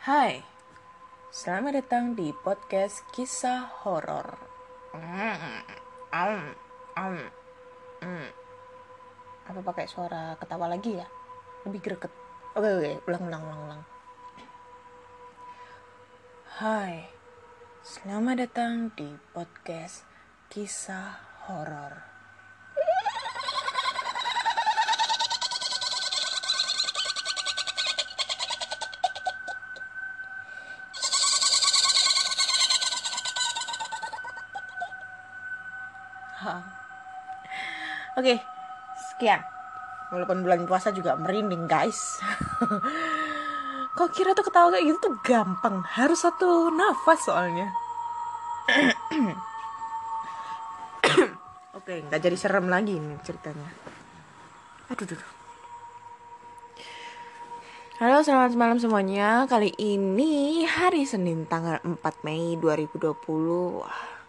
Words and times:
Hai, 0.00 0.40
selamat 1.28 1.84
datang 1.84 2.16
di 2.16 2.32
podcast 2.32 3.04
kisah 3.12 3.84
horor. 3.84 4.32
Mm, 4.96 5.60
um, 6.08 6.40
um, 6.96 7.16
mm. 8.00 8.28
Apa 9.44 9.60
pakai 9.60 9.84
suara 9.84 10.40
ketawa 10.40 10.72
lagi 10.72 10.96
ya? 10.96 11.04
Lebih 11.68 11.84
greget. 11.84 12.08
Oke 12.56 12.80
oke, 12.80 12.92
ulang 13.12 13.28
ulang 13.28 13.42
ulang 13.44 13.60
ulang. 13.60 13.82
Hai, 16.64 17.12
selamat 17.84 18.48
datang 18.48 18.96
di 18.96 19.20
podcast 19.36 20.08
kisah 20.48 21.44
horor. 21.44 22.09
Oke, 38.16 38.40
sekian. 39.12 39.40
Walaupun 40.10 40.42
bulan 40.42 40.66
puasa 40.66 40.90
juga 40.90 41.14
merinding 41.14 41.68
guys. 41.70 42.18
Kok 43.96 44.10
kira 44.16 44.32
tuh 44.32 44.48
ketawa 44.48 44.72
kayak 44.72 44.86
gitu 44.90 44.98
tuh 44.98 45.14
gampang. 45.22 45.84
Harus 45.84 46.24
satu 46.24 46.72
nafas 46.72 47.20
soalnya. 47.22 47.68
Oke, 51.78 52.06
nggak 52.06 52.20
jadi 52.22 52.36
serem 52.38 52.66
lagi 52.68 52.96
nih 52.98 53.18
ceritanya. 53.22 53.68
Aduh, 54.90 55.06
aduh. 55.06 55.22
Halo, 58.00 58.24
selamat 58.24 58.56
malam 58.56 58.80
semuanya. 58.80 59.44
Kali 59.44 59.76
ini 59.76 60.64
hari 60.64 61.04
Senin 61.04 61.44
tanggal 61.44 61.84
4 61.84 62.00
Mei 62.24 62.56
2020. 62.56 63.12
Wah, 63.84 64.19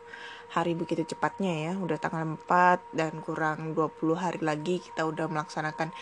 hari 0.51 0.75
begitu 0.75 1.07
cepatnya 1.07 1.71
ya 1.71 1.73
udah 1.79 1.95
tanggal 1.95 2.35
4 2.35 2.91
dan 2.91 3.23
kurang 3.23 3.71
20 3.71 4.19
hari 4.19 4.39
lagi 4.43 4.83
kita 4.83 5.07
udah 5.07 5.31
melaksanakan 5.31 5.95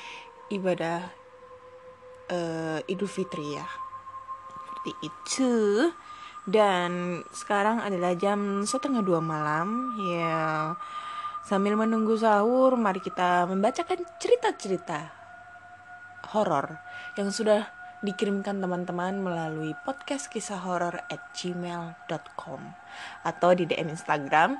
ibadah 0.50 1.14
uh, 2.34 2.80
Idul 2.90 3.10
Fitri 3.10 3.58
ya. 3.58 3.66
Seperti 4.50 4.92
itu. 5.06 5.52
Dan 6.50 7.22
sekarang 7.30 7.78
adalah 7.84 8.18
jam 8.18 8.66
setengah 8.66 9.06
dua 9.06 9.22
malam 9.22 9.94
ya. 10.02 10.74
Sambil 11.46 11.78
menunggu 11.78 12.18
sahur 12.18 12.74
mari 12.74 13.02
kita 13.02 13.46
membacakan 13.46 14.02
cerita-cerita 14.18 15.14
horor 16.34 16.78
yang 17.18 17.30
sudah 17.30 17.79
dikirimkan 18.00 18.64
teman-teman 18.64 19.20
melalui 19.20 19.76
podcast 19.84 20.32
kisah 20.32 20.64
horor 20.64 21.04
at 21.12 21.20
gmail.com 21.36 22.62
atau 23.28 23.50
di 23.52 23.68
DM 23.68 23.92
Instagram 23.92 24.56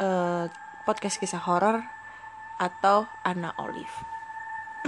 uh, 0.00 0.48
podcast 0.88 1.20
kisah 1.20 1.44
horor 1.44 1.84
atau 2.56 3.04
Anna 3.20 3.52
Olive. 3.60 3.96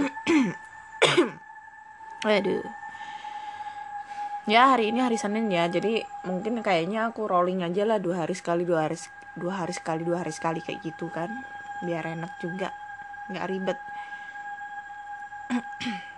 Aduh. 2.25 2.65
Ya 4.49 4.73
hari 4.73 4.89
ini 4.89 5.05
hari 5.05 5.21
Senin 5.21 5.53
ya, 5.53 5.69
jadi 5.69 6.01
mungkin 6.25 6.65
kayaknya 6.65 7.13
aku 7.13 7.29
rolling 7.29 7.61
aja 7.61 7.85
lah 7.85 8.01
dua 8.01 8.25
hari 8.25 8.33
sekali 8.33 8.65
dua 8.65 8.89
hari 8.89 8.97
dua 9.37 9.63
hari 9.63 9.73
sekali 9.77 10.01
dua 10.01 10.25
hari 10.25 10.33
sekali 10.33 10.65
kayak 10.65 10.81
gitu 10.81 11.13
kan, 11.13 11.29
biar 11.85 12.09
enak 12.09 12.41
juga, 12.41 12.73
nggak 13.29 13.47
ribet 13.47 13.77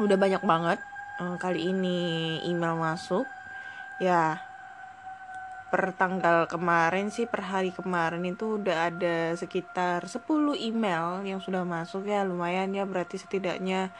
udah 0.00 0.16
banyak 0.16 0.42
banget 0.42 0.80
uh, 1.20 1.36
kali 1.36 1.70
ini 1.70 2.40
email 2.48 2.74
masuk. 2.74 3.28
Ya 4.00 4.40
per 5.70 5.94
tanggal 5.94 6.50
kemarin 6.50 7.14
sih 7.14 7.30
per 7.30 7.46
hari 7.46 7.70
kemarin 7.70 8.26
itu 8.26 8.58
udah 8.58 8.90
ada 8.90 9.38
sekitar 9.38 10.02
10 10.02 10.26
email 10.58 11.22
yang 11.22 11.38
sudah 11.38 11.62
masuk 11.62 12.08
ya. 12.08 12.26
Lumayan 12.26 12.74
ya 12.74 12.88
berarti 12.88 13.20
setidaknya 13.20 13.92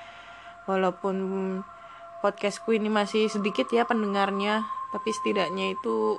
walaupun 0.66 1.16
podcastku 2.24 2.74
ini 2.74 2.90
masih 2.90 3.30
sedikit 3.30 3.70
ya 3.70 3.86
pendengarnya 3.86 4.66
tapi 4.90 5.14
setidaknya 5.14 5.78
itu 5.78 6.18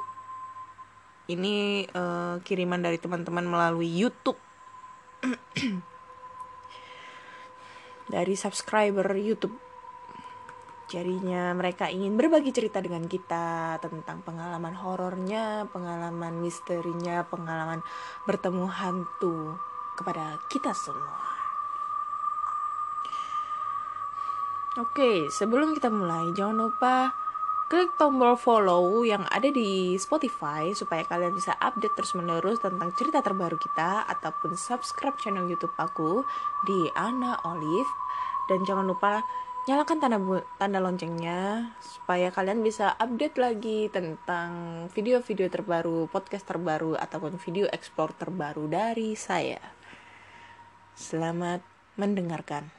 ini 1.30 1.86
uh, 1.92 2.40
kiriman 2.44 2.82
dari 2.84 2.98
teman-teman 3.00 3.46
melalui 3.48 3.88
YouTube. 3.88 4.40
Dari 8.12 8.36
subscriber 8.36 9.16
YouTube. 9.16 9.71
Jadinya 10.92 11.56
mereka 11.56 11.88
ingin 11.88 12.20
berbagi 12.20 12.52
cerita 12.52 12.84
dengan 12.84 13.08
kita 13.08 13.80
tentang 13.80 14.20
pengalaman 14.28 14.76
horornya, 14.76 15.64
pengalaman 15.72 16.44
misterinya, 16.44 17.24
pengalaman 17.24 17.80
bertemu 18.28 18.68
hantu 18.68 19.56
kepada 19.96 20.36
kita 20.52 20.76
semua. 20.76 21.32
Oke, 24.84 25.32
sebelum 25.32 25.72
kita 25.72 25.88
mulai, 25.88 26.36
jangan 26.36 26.68
lupa 26.68 27.16
klik 27.72 27.96
tombol 27.96 28.36
follow 28.36 29.08
yang 29.08 29.24
ada 29.32 29.48
di 29.48 29.96
Spotify 29.96 30.76
supaya 30.76 31.08
kalian 31.08 31.32
bisa 31.32 31.56
update 31.56 31.96
terus-menerus 31.96 32.60
tentang 32.60 32.92
cerita 33.00 33.24
terbaru 33.24 33.56
kita 33.56 34.04
ataupun 34.12 34.60
subscribe 34.60 35.16
channel 35.16 35.48
YouTube 35.48 35.72
aku 35.80 36.28
di 36.68 36.92
Ana 37.00 37.40
Olive 37.48 37.88
dan 38.52 38.68
jangan 38.68 38.92
lupa 38.92 39.24
nyalakan 39.70 40.02
tanda 40.02 40.18
tanda 40.58 40.82
loncengnya 40.82 41.70
supaya 41.86 42.34
kalian 42.34 42.66
bisa 42.66 42.98
update 42.98 43.38
lagi 43.38 43.94
tentang 43.94 44.50
video-video 44.90 45.54
terbaru, 45.54 46.10
podcast 46.10 46.50
terbaru 46.50 46.98
ataupun 46.98 47.38
video 47.38 47.70
explore 47.70 48.18
terbaru 48.18 48.66
dari 48.66 49.14
saya. 49.14 49.62
Selamat 50.98 51.62
mendengarkan. 51.94 52.74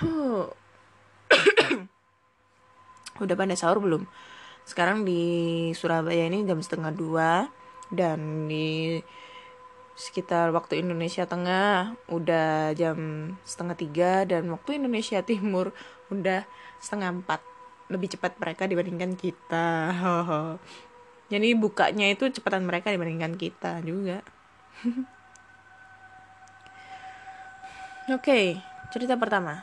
Udah 3.22 3.36
pada 3.36 3.52
sahur 3.52 3.84
belum? 3.84 4.08
Sekarang 4.62 5.04
di 5.04 5.70
Surabaya 5.74 6.26
ini 6.26 6.46
jam 6.46 6.58
setengah 6.62 6.92
dua 6.94 7.50
dan 7.92 8.48
di 8.48 8.98
sekitar 9.92 10.50
waktu 10.56 10.80
Indonesia 10.80 11.28
Tengah 11.28 11.94
udah 12.08 12.72
jam 12.72 12.98
setengah 13.44 13.76
tiga 13.76 14.12
dan 14.24 14.48
waktu 14.48 14.80
Indonesia 14.80 15.20
Timur 15.20 15.76
udah 16.08 16.48
setengah 16.80 17.22
empat 17.22 17.40
lebih 17.92 18.16
cepat 18.16 18.40
mereka 18.40 18.64
dibandingkan 18.64 19.12
kita. 19.14 19.92
Jadi 21.32 21.48
bukanya 21.56 22.08
itu 22.08 22.28
cepatan 22.32 22.64
mereka 22.64 22.88
dibandingkan 22.88 23.36
kita 23.36 23.84
juga. 23.84 24.24
Oke 28.10 28.18
okay, 28.18 28.46
cerita 28.90 29.14
pertama. 29.14 29.62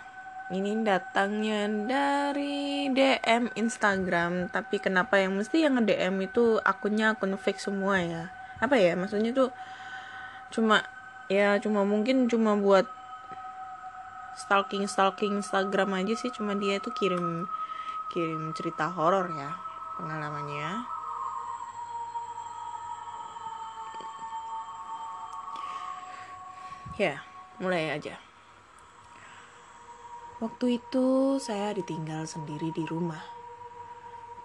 Ini 0.50 0.82
datangnya 0.82 1.68
dari 1.68 2.79
DM 2.94 3.52
Instagram 3.58 4.48
tapi 4.54 4.80
kenapa 4.80 5.18
yang 5.20 5.36
mesti 5.36 5.66
yang 5.66 5.80
nge-DM 5.80 6.16
itu 6.26 6.62
akunnya 6.62 7.18
akun 7.18 7.36
fake 7.36 7.60
semua 7.60 8.00
ya? 8.00 8.24
Apa 8.62 8.78
ya? 8.78 8.94
Maksudnya 8.94 9.34
tuh 9.34 9.50
cuma 10.50 10.82
ya 11.30 11.62
cuma 11.62 11.86
mungkin 11.86 12.26
cuma 12.26 12.58
buat 12.58 12.90
stalking 14.40 14.88
stalking 14.90 15.44
Instagram 15.44 15.94
aja 15.94 16.14
sih 16.18 16.34
cuma 16.34 16.58
dia 16.58 16.82
tuh 16.82 16.96
kirim 16.96 17.46
kirim 18.10 18.56
cerita 18.58 18.90
horor 18.90 19.30
ya 19.34 19.52
pengalamannya. 20.00 20.86
Ya 27.00 27.24
mulai 27.60 27.96
aja 27.96 28.29
Waktu 30.40 30.80
itu 30.80 31.36
saya 31.36 31.76
ditinggal 31.76 32.24
sendiri 32.24 32.72
di 32.72 32.88
rumah. 32.88 33.20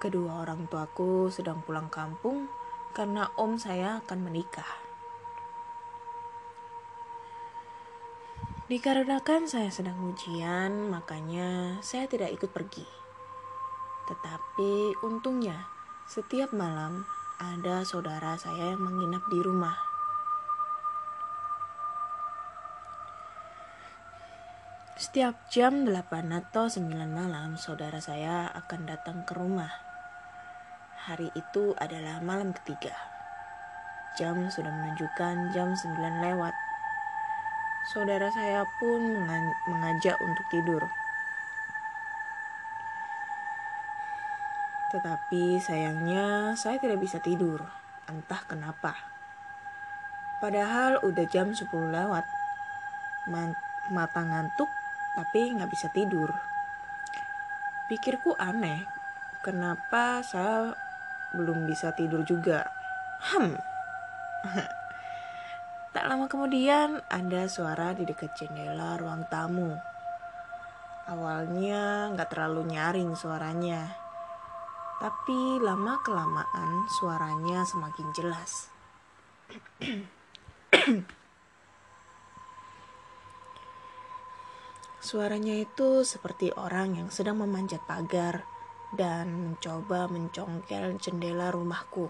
kedua 0.03 0.43
orang 0.43 0.67
tuaku 0.67 1.31
sedang 1.31 1.63
pulang 1.63 1.87
kampung 1.87 2.51
karena 2.91 3.31
om 3.39 3.55
saya 3.55 4.03
akan 4.03 4.27
menikah. 4.27 4.67
Dikarenakan 8.67 9.47
saya 9.47 9.71
sedang 9.71 9.95
ujian, 10.11 10.91
makanya 10.91 11.79
saya 11.79 12.11
tidak 12.11 12.35
ikut 12.35 12.51
pergi. 12.51 12.85
Tetapi 14.11 14.99
untungnya, 15.07 15.71
setiap 16.11 16.51
malam 16.51 17.07
ada 17.39 17.87
saudara 17.87 18.35
saya 18.35 18.75
yang 18.75 18.83
menginap 18.83 19.23
di 19.31 19.39
rumah. 19.39 19.94
Setiap 25.05 25.37
jam 25.53 25.85
8 25.85 26.33
atau 26.33 26.65
9 26.65 26.89
malam, 27.13 27.61
saudara 27.61 28.01
saya 28.01 28.49
akan 28.57 28.89
datang 28.89 29.21
ke 29.29 29.37
rumah. 29.37 29.69
Hari 31.05 31.29
itu 31.37 31.77
adalah 31.77 32.25
malam 32.25 32.57
ketiga. 32.57 32.97
Jam 34.17 34.49
sudah 34.49 34.73
menunjukkan 34.73 35.53
jam 35.53 35.77
9 35.77 36.25
lewat. 36.25 36.57
Saudara 37.93 38.33
saya 38.33 38.65
pun 38.81 39.29
mengajak 39.69 40.17
untuk 40.25 40.47
tidur. 40.49 40.89
Tetapi 44.89 45.61
sayangnya 45.61 46.57
saya 46.57 46.81
tidak 46.81 47.05
bisa 47.05 47.21
tidur, 47.21 47.61
entah 48.09 48.41
kenapa. 48.49 48.97
Padahal 50.41 50.97
udah 51.05 51.29
jam 51.29 51.53
10 51.53 51.93
lewat. 51.93 52.25
Mata 53.93 54.25
ngantuk 54.25 54.73
tapi 55.15 55.55
nggak 55.55 55.71
bisa 55.71 55.89
tidur. 55.95 56.31
Pikirku 57.87 58.35
aneh, 58.35 58.83
kenapa 59.47 60.21
saya 60.27 60.75
belum 61.35 61.67
bisa 61.71 61.95
tidur 61.95 62.27
juga. 62.27 62.67
Hmm. 63.23 63.55
Tak 65.95 66.11
lama 66.11 66.27
kemudian 66.27 67.07
ada 67.07 67.47
suara 67.47 67.95
di 67.95 68.03
dekat 68.03 68.35
jendela 68.35 68.99
ruang 68.99 69.31
tamu. 69.31 69.79
Awalnya 71.07 72.11
nggak 72.11 72.35
terlalu 72.35 72.75
nyaring 72.75 73.15
suaranya. 73.15 73.95
Tapi 74.99 75.63
lama 75.63 76.03
kelamaan 76.03 76.91
suaranya 76.99 77.63
semakin 77.63 78.11
jelas. 78.11 78.75
Suaranya 85.05 85.53
itu 85.61 86.01
seperti 86.01 86.49
orang 86.57 86.97
yang 86.97 87.09
sedang 87.13 87.37
memanjat 87.45 87.85
pagar 87.85 88.49
dan 88.97 89.37
mencoba 89.37 90.09
mencongkel 90.09 90.97
jendela 90.97 91.53
rumahku. 91.53 92.09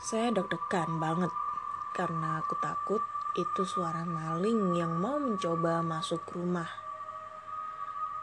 Saya 0.00 0.32
deg-degan 0.32 0.96
banget 0.96 1.28
karena 1.92 2.40
aku 2.40 2.56
takut 2.64 3.04
itu 3.36 3.68
suara 3.68 4.08
maling 4.08 4.80
yang 4.80 4.96
mau 4.96 5.20
mencoba 5.20 5.84
masuk 5.84 6.24
rumah. 6.32 6.72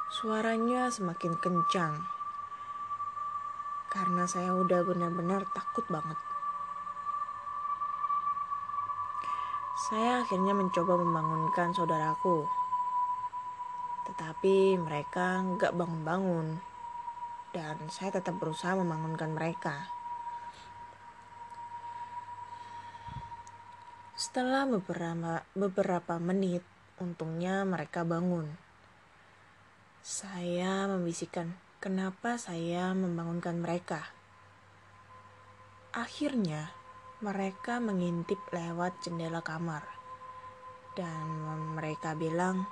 Suaranya 0.09 0.89
semakin 0.89 1.37
kencang 1.37 2.01
karena 3.93 4.25
saya 4.25 4.57
udah 4.57 4.81
benar-benar 4.81 5.45
takut 5.53 5.85
banget. 5.85 6.17
Saya 9.89 10.21
akhirnya 10.21 10.53
mencoba 10.53 11.01
membangunkan 11.01 11.73
saudaraku, 11.73 12.45
tetapi 14.05 14.77
mereka 14.77 15.41
nggak 15.41 15.73
bangun-bangun, 15.73 16.61
dan 17.57 17.73
saya 17.89 18.21
tetap 18.21 18.37
berusaha 18.37 18.77
membangunkan 18.77 19.33
mereka. 19.33 19.89
Setelah 24.13 24.69
beberapa, 24.69 25.41
beberapa 25.57 26.21
menit, 26.21 26.61
untungnya 27.01 27.65
mereka 27.65 28.05
bangun. 28.05 28.45
Saya 30.05 30.85
membisikkan, 30.85 31.57
kenapa 31.81 32.37
saya 32.37 32.93
membangunkan 32.93 33.57
mereka. 33.57 34.05
Akhirnya, 35.97 36.77
mereka 37.19 37.83
mengintip 37.83 38.39
lewat 38.47 39.03
jendela 39.03 39.43
kamar. 39.43 39.83
Dan 40.95 41.51
mereka 41.75 42.15
bilang, 42.15 42.63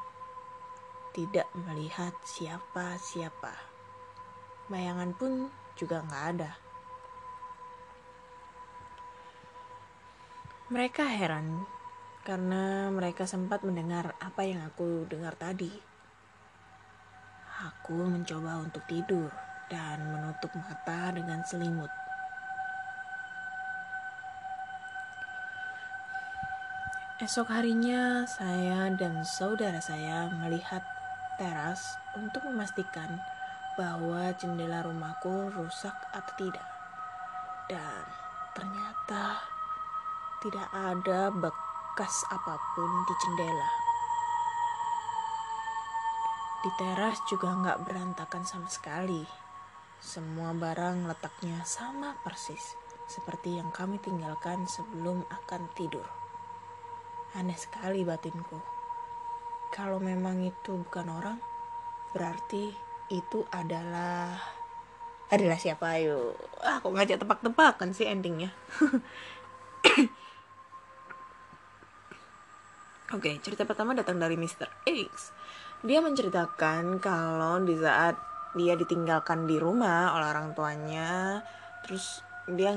tidak 1.12 1.52
melihat 1.52 2.16
siapa-siapa. 2.24 3.52
Bayangan 4.72 5.12
pun 5.20 5.52
juga 5.76 6.00
nggak 6.00 6.26
ada. 6.32 6.52
Mereka 10.72 11.04
heran 11.08 11.68
karena 12.24 12.92
mereka 12.92 13.28
sempat 13.28 13.64
mendengar 13.68 14.16
apa 14.20 14.48
yang 14.48 14.64
aku 14.64 15.08
dengar 15.12 15.36
tadi. 15.36 15.72
Aku 17.68 18.00
mencoba 18.00 18.64
untuk 18.64 18.84
tidur 18.88 19.28
dan 19.68 20.08
menutup 20.08 20.52
mata 20.56 21.12
dengan 21.12 21.44
selimut. 21.44 22.07
Esok 27.18 27.50
harinya, 27.50 28.30
saya 28.30 28.94
dan 28.94 29.26
saudara 29.26 29.82
saya 29.82 30.30
melihat 30.38 30.86
teras 31.42 31.98
untuk 32.14 32.46
memastikan 32.46 33.18
bahwa 33.74 34.30
jendela 34.38 34.86
rumahku 34.86 35.50
rusak 35.50 35.98
atau 36.14 36.34
tidak. 36.38 36.62
Dan 37.66 38.06
ternyata 38.54 39.42
tidak 40.46 40.70
ada 40.70 41.34
bekas 41.34 42.22
apa 42.30 42.54
pun 42.78 42.92
di 43.10 43.14
jendela. 43.26 43.72
Di 46.62 46.70
teras 46.78 47.18
juga 47.26 47.50
nggak 47.50 47.82
berantakan 47.82 48.46
sama 48.46 48.70
sekali. 48.70 49.26
Semua 49.98 50.54
barang 50.54 51.10
letaknya 51.10 51.66
sama 51.66 52.14
persis 52.22 52.78
seperti 53.10 53.58
yang 53.58 53.74
kami 53.74 53.98
tinggalkan 53.98 54.70
sebelum 54.70 55.26
akan 55.34 55.66
tidur. 55.74 56.17
Aneh 57.38 57.56
sekali 57.56 58.02
batinku. 58.02 58.58
Kalau 59.70 60.02
memang 60.02 60.42
itu 60.42 60.74
bukan 60.82 61.08
orang, 61.14 61.38
berarti 62.18 62.74
itu 63.14 63.46
adalah 63.54 64.36
adalah 65.28 65.60
siapa 65.60 66.00
ayo 66.00 66.36
ah 66.64 66.80
kok 66.80 66.92
ngajak 66.92 67.20
tebak-tebakan 67.20 67.92
sih 67.92 68.08
endingnya 68.08 68.52
Oke, 73.08 73.32
okay, 73.32 73.36
cerita 73.40 73.64
pertama 73.64 73.96
datang 73.96 74.20
dari 74.20 74.36
Mr. 74.36 74.68
X. 74.84 75.32
Dia 75.80 76.04
menceritakan 76.04 77.00
kalau 77.00 77.56
di 77.64 77.80
saat 77.80 78.20
dia 78.52 78.76
ditinggalkan 78.76 79.48
di 79.48 79.56
rumah 79.56 80.12
oleh 80.12 80.28
orang 80.28 80.52
tuanya, 80.52 81.40
terus 81.88 82.20
dia 82.52 82.76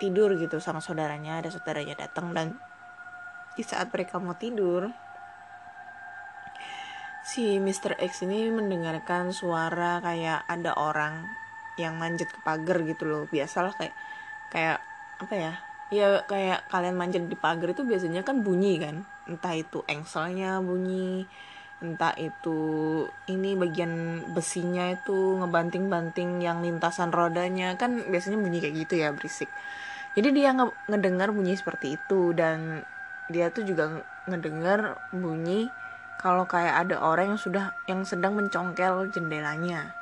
tidur 0.00 0.32
gitu 0.40 0.64
sama 0.64 0.80
saudaranya, 0.80 1.44
ada 1.44 1.52
saudaranya 1.52 1.92
datang 1.92 2.32
dan 2.32 2.56
di 3.60 3.68
saat 3.68 3.92
mereka 3.92 4.16
mau 4.16 4.32
tidur, 4.40 4.88
si 7.20 7.60
Mr. 7.60 8.00
X 8.00 8.24
ini 8.24 8.48
mendengarkan 8.48 9.36
suara 9.36 10.00
kayak 10.00 10.48
ada 10.48 10.72
orang 10.80 11.28
yang 11.76 12.00
manjat 12.00 12.32
ke 12.32 12.40
pagar 12.40 12.80
gitu 12.88 13.04
loh. 13.04 13.22
Biasalah 13.28 13.76
kayak 13.76 13.92
kayak 14.48 14.78
apa 15.20 15.34
ya? 15.36 15.54
ya 15.90 16.22
kayak 16.24 16.70
kalian 16.70 16.94
manjat 16.94 17.26
di 17.26 17.34
pagar 17.34 17.74
itu 17.74 17.82
biasanya 17.82 18.22
kan 18.22 18.46
bunyi 18.46 18.78
kan 18.78 19.02
entah 19.26 19.58
itu 19.58 19.82
engselnya 19.90 20.62
bunyi 20.62 21.26
entah 21.82 22.14
itu 22.14 22.58
ini 23.26 23.58
bagian 23.58 24.22
besinya 24.30 24.86
itu 24.94 25.42
ngebanting-banting 25.42 26.46
yang 26.46 26.62
lintasan 26.62 27.10
rodanya 27.10 27.74
kan 27.74 28.06
biasanya 28.06 28.38
bunyi 28.38 28.62
kayak 28.62 28.86
gitu 28.86 29.02
ya 29.02 29.10
berisik 29.10 29.50
jadi 30.14 30.30
dia 30.30 30.48
nge 30.54 30.70
ngedengar 30.86 31.34
bunyi 31.34 31.58
seperti 31.58 31.98
itu 31.98 32.38
dan 32.38 32.86
dia 33.30 33.54
tuh 33.54 33.62
juga 33.62 34.02
ngedengar 34.26 34.98
bunyi 35.14 35.70
kalau 36.20 36.44
kayak 36.44 36.84
ada 36.84 37.00
orang 37.00 37.32
yang 37.32 37.40
sudah 37.40 37.72
yang 37.88 38.04
sedang 38.04 38.36
mencongkel 38.36 39.08
jendelanya. 39.08 39.94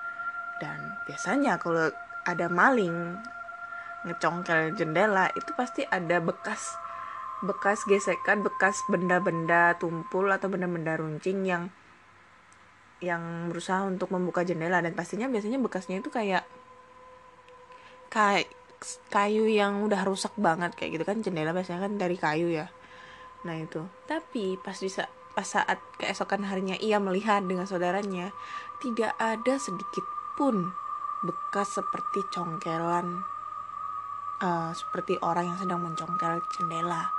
Dan 0.58 0.98
biasanya 1.06 1.60
kalau 1.62 1.94
ada 2.26 2.50
maling 2.50 3.14
ngecongkel 4.02 4.74
jendela 4.74 5.30
itu 5.38 5.54
pasti 5.54 5.86
ada 5.86 6.18
bekas 6.18 6.74
bekas 7.38 7.86
gesekan 7.86 8.42
bekas 8.42 8.82
benda-benda 8.90 9.78
tumpul 9.78 10.26
atau 10.26 10.50
benda-benda 10.50 10.98
runcing 10.98 11.46
yang 11.46 11.70
yang 12.98 13.46
berusaha 13.46 13.86
untuk 13.86 14.10
membuka 14.10 14.42
jendela. 14.42 14.82
Dan 14.82 14.98
pastinya 14.98 15.30
biasanya 15.30 15.62
bekasnya 15.62 16.02
itu 16.02 16.10
kayak 16.10 16.42
kayak 18.10 18.50
kayu 19.06 19.46
yang 19.46 19.86
udah 19.86 20.02
rusak 20.02 20.34
banget 20.34 20.74
kayak 20.74 20.98
gitu 20.98 21.04
kan. 21.06 21.22
Jendela 21.22 21.54
biasanya 21.54 21.86
kan 21.86 21.94
dari 21.94 22.18
kayu 22.18 22.50
ya 22.50 22.66
nah 23.46 23.54
itu 23.54 23.86
tapi 24.08 24.58
pas 24.58 24.74
bisa 24.74 25.06
pas 25.38 25.46
saat 25.46 25.78
keesokan 26.02 26.42
harinya 26.50 26.74
ia 26.82 26.98
melihat 26.98 27.46
dengan 27.46 27.62
saudaranya, 27.62 28.34
tidak 28.82 29.14
ada 29.22 29.54
sedikit 29.54 30.02
pun 30.34 30.74
bekas 31.22 31.78
seperti 31.78 32.26
congkelan, 32.34 33.22
uh, 34.42 34.74
seperti 34.74 35.14
orang 35.22 35.54
yang 35.54 35.58
sedang 35.62 35.78
mencongkel 35.86 36.42
jendela. 36.58 37.14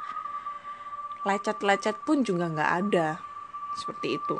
Lecet-lecet 1.23 2.03
pun 2.03 2.27
juga 2.27 2.51
nggak 2.51 2.71
ada, 2.83 3.23
seperti 3.79 4.19
itu. 4.19 4.35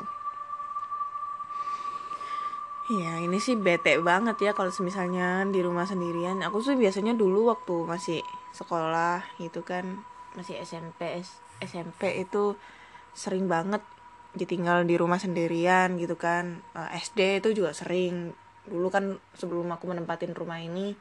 Ya 3.00 3.16
ini 3.24 3.40
sih 3.40 3.56
bete 3.56 3.96
banget 4.04 4.44
ya 4.44 4.52
kalau 4.52 4.76
misalnya 4.84 5.48
di 5.48 5.64
rumah 5.64 5.88
sendirian. 5.88 6.44
Aku 6.44 6.60
tuh 6.60 6.76
biasanya 6.76 7.16
dulu 7.16 7.48
waktu 7.48 7.88
masih 7.88 8.20
sekolah 8.52 9.24
gitu 9.40 9.64
kan 9.64 10.04
masih 10.36 10.60
SMP 10.60 11.24
SMP 11.60 12.24
itu 12.24 12.56
sering 13.14 13.52
banget 13.52 13.84
ditinggal 14.34 14.86
di 14.86 14.96
rumah 14.96 15.18
sendirian 15.18 15.98
gitu 16.00 16.16
kan. 16.16 16.64
Eh, 16.78 17.00
SD 17.00 17.44
itu 17.44 17.64
juga 17.64 17.72
sering. 17.76 18.32
Dulu 18.70 18.88
kan 18.94 19.18
sebelum 19.36 19.70
aku 19.74 19.90
menempatin 19.90 20.32
rumah 20.38 20.62
ini 20.62 20.94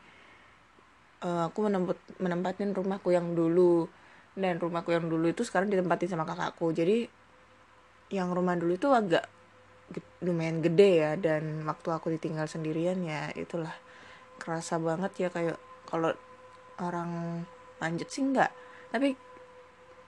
uh, 1.23 1.50
aku 1.50 1.67
menempat 1.67 1.99
menempatin 2.23 2.71
rumahku 2.75 3.11
yang 3.15 3.35
dulu. 3.35 3.88
Dan 4.38 4.62
rumahku 4.62 4.95
yang 4.95 5.11
dulu 5.11 5.27
itu 5.35 5.43
sekarang 5.43 5.67
ditempatin 5.67 6.15
sama 6.15 6.23
kakakku. 6.23 6.71
Jadi 6.71 7.11
yang 8.15 8.31
rumah 8.31 8.55
dulu 8.55 8.79
itu 8.79 8.88
agak 8.95 9.27
lumayan 10.23 10.62
gede 10.62 10.91
ya. 11.03 11.12
Dan 11.19 11.67
waktu 11.67 11.88
aku 11.91 12.15
ditinggal 12.15 12.47
sendirian 12.47 13.03
ya 13.03 13.35
itulah. 13.35 13.75
Kerasa 14.38 14.79
banget 14.79 15.12
ya 15.19 15.29
kayak 15.35 15.59
kalau 15.91 16.15
orang 16.79 17.43
lanjut 17.83 18.07
sih 18.07 18.23
enggak. 18.23 18.55
Tapi 18.95 19.19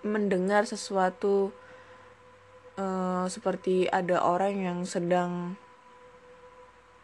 mendengar 0.00 0.64
sesuatu 0.64 1.52
uh, 2.80 3.26
seperti 3.28 3.84
ada 3.88 4.24
orang 4.24 4.54
yang 4.56 4.78
sedang 4.88 5.56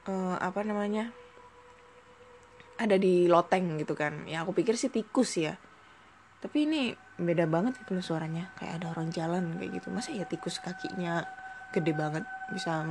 uh, 0.09 0.37
apa 0.41 0.65
namanya 0.65 1.12
ada 2.76 2.97
di 3.00 3.29
loteng 3.29 3.81
gitu 3.81 3.97
kan. 3.97 4.25
Ya 4.29 4.45
aku 4.45 4.53
pikir 4.57 4.76
sih 4.76 4.93
tikus 4.93 5.41
ya. 5.41 5.57
Tapi 6.41 6.69
ini 6.69 6.93
beda 7.17 7.49
banget 7.49 7.81
gitu 7.81 7.97
loh 7.97 8.05
suaranya. 8.05 8.53
Kayak 8.61 8.81
ada 8.81 8.87
orang 8.93 9.09
jalan 9.12 9.57
kayak 9.57 9.81
gitu. 9.81 9.88
Masa 9.88 10.12
ya 10.12 10.29
tikus 10.29 10.61
kakinya 10.61 11.25
gede 11.73 11.97
banget? 11.97 12.25
Bisa 12.53 12.85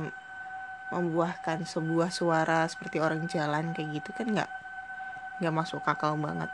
membuahkan 0.90 1.66
sebuah 1.66 2.14
suara 2.14 2.66
seperti 2.70 3.02
orang 3.02 3.26
jalan 3.26 3.74
kayak 3.74 4.02
gitu 4.02 4.14
kan 4.14 4.26
nggak 4.30 4.50
nggak 5.42 5.54
masuk 5.54 5.82
akal 5.82 6.14
banget. 6.18 6.50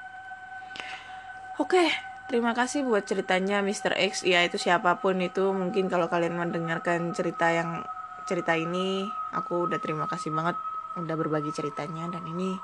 Oke 1.61 2.12
terima 2.33 2.57
kasih 2.57 2.89
buat 2.89 3.05
ceritanya 3.05 3.61
Mr. 3.61 3.93
X. 3.93 4.25
Ya 4.25 4.41
itu 4.41 4.57
siapa 4.57 5.05
pun 5.05 5.21
itu 5.21 5.53
mungkin 5.53 5.93
kalau 5.93 6.09
kalian 6.09 6.41
mendengarkan 6.41 7.13
cerita 7.13 7.53
yang 7.53 7.85
cerita 8.25 8.57
ini 8.57 9.05
aku 9.37 9.69
udah 9.69 9.77
terima 9.77 10.09
kasih 10.09 10.33
banget 10.33 10.57
udah 10.97 11.13
berbagi 11.13 11.53
ceritanya. 11.53 12.09
Dan 12.09 12.25
ini 12.25 12.57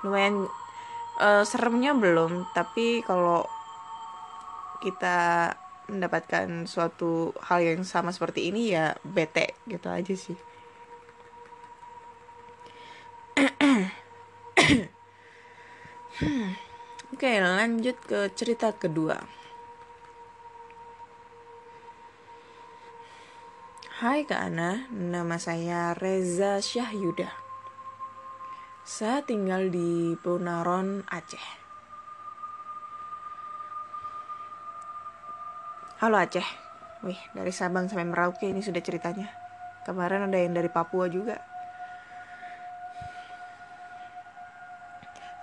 lumayan 0.00 0.48
uh, 1.20 1.44
seremnya 1.44 1.92
belum 1.92 2.48
tapi 2.56 3.04
kalau 3.04 3.44
kita 4.80 5.52
mendapatkan 5.92 6.64
suatu 6.64 7.36
hal 7.44 7.60
yang 7.60 7.84
sama 7.84 8.16
seperti 8.16 8.48
ini 8.48 8.72
ya 8.72 8.96
bete 9.04 9.52
gitu 9.68 9.90
aja 9.90 10.14
sih 10.14 10.38
Oke 17.10 17.42
lanjut 17.42 17.98
ke 18.06 18.30
cerita 18.38 18.70
kedua 18.70 19.18
Hai 23.98 24.22
Kak 24.22 24.38
Ana, 24.38 24.86
nama 24.94 25.34
saya 25.34 25.90
Reza 25.98 26.62
Syahyuda 26.62 27.26
Saya 28.86 29.26
tinggal 29.26 29.74
di 29.74 30.14
Punaron, 30.22 31.02
Aceh 31.10 31.60
Halo 36.00 36.16
Aceh. 36.16 36.46
Wih, 37.04 37.20
dari 37.36 37.52
Sabang 37.52 37.84
sampai 37.84 38.08
Merauke 38.08 38.48
ini 38.48 38.64
sudah 38.64 38.80
ceritanya. 38.80 39.28
Kemarin 39.84 40.32
ada 40.32 40.38
yang 40.40 40.56
dari 40.56 40.72
Papua 40.72 41.12
juga. 41.12 41.49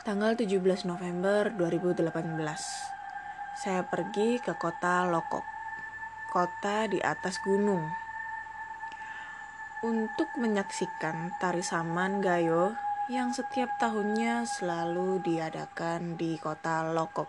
Tanggal 0.08 0.40
17 0.40 0.88
November 0.88 1.52
2018. 1.52 2.08
Saya 3.60 3.84
pergi 3.84 4.40
ke 4.40 4.56
kota 4.56 5.04
Lokok. 5.04 5.44
Kota 6.32 6.88
di 6.88 6.96
atas 7.04 7.44
gunung. 7.44 7.84
Untuk 9.84 10.32
menyaksikan 10.40 11.36
tari 11.44 11.60
saman 11.60 12.24
gayo 12.24 12.80
yang 13.12 13.36
setiap 13.36 13.76
tahunnya 13.84 14.48
selalu 14.48 15.20
diadakan 15.28 16.16
di 16.16 16.40
kota 16.40 16.88
Lokok. 16.88 17.28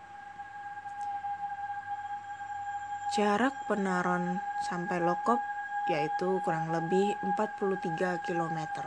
Jarak 3.11 3.59
Penaron 3.67 4.39
sampai 4.71 5.03
Lokop 5.03 5.43
yaitu 5.91 6.39
kurang 6.47 6.71
lebih 6.71 7.19
43 7.27 8.23
km. 8.23 8.87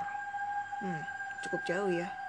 Hmm, 0.79 1.03
cukup 1.43 1.59
jauh 1.67 1.91
ya. 1.91 2.20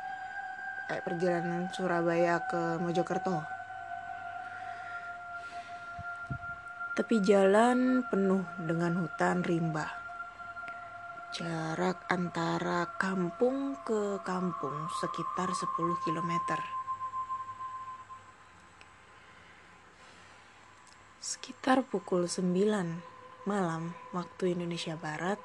Kayak 0.92 1.08
perjalanan 1.08 1.72
Surabaya 1.72 2.44
ke 2.44 2.76
Mojokerto. 2.76 3.40
Tepi 6.92 7.16
jalan 7.24 8.04
penuh 8.12 8.44
dengan 8.60 9.00
hutan 9.00 9.40
rimba. 9.40 9.88
Jarak 11.32 11.96
antara 12.12 12.92
kampung 13.00 13.80
ke 13.88 14.20
kampung 14.20 14.92
sekitar 15.00 15.56
10 15.56 16.04
kilometer. 16.04 16.60
Sekitar 21.24 21.88
pukul 21.88 22.28
9 22.28 22.52
malam 23.48 23.96
waktu 24.12 24.52
Indonesia 24.52 25.00
Barat, 25.00 25.40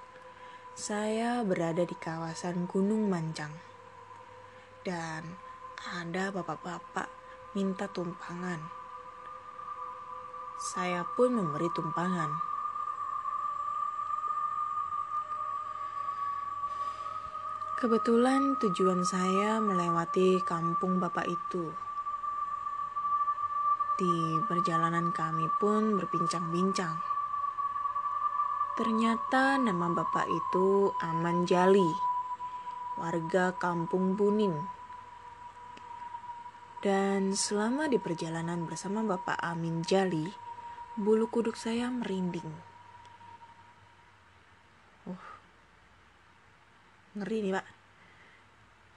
saya 0.76 1.40
berada 1.48 1.88
di 1.88 1.96
kawasan 1.96 2.68
Gunung 2.68 3.08
Mancang. 3.08 3.67
Dan 4.88 5.36
ada 5.84 6.32
bapak-bapak 6.32 7.12
minta 7.60 7.92
tumpangan. 7.92 8.64
Saya 10.56 11.04
pun 11.04 11.36
memberi 11.36 11.68
tumpangan. 11.76 12.32
Kebetulan 17.76 18.56
tujuan 18.64 19.04
saya 19.04 19.60
melewati 19.60 20.40
kampung 20.48 21.04
bapak 21.04 21.28
itu. 21.28 21.68
Di 24.00 24.40
perjalanan 24.48 25.12
kami 25.12 25.52
pun 25.60 26.00
berbincang-bincang. 26.00 26.96
Ternyata 28.80 29.60
nama 29.60 29.92
bapak 29.92 30.32
itu 30.32 30.96
Aman 31.04 31.44
Jali, 31.44 31.92
warga 32.96 33.52
kampung 33.60 34.16
Bunin. 34.16 34.77
Dan 36.84 37.34
selama 37.34 37.90
di 37.90 37.98
perjalanan 37.98 38.70
bersama 38.70 39.02
Bapak 39.02 39.42
Amin 39.42 39.82
Jali, 39.82 40.30
bulu 40.94 41.26
kuduk 41.28 41.58
saya 41.58 41.90
merinding. 41.90 42.48
Uh, 45.10 45.26
ngeri 47.18 47.50
nih 47.50 47.54
pak. 47.58 47.68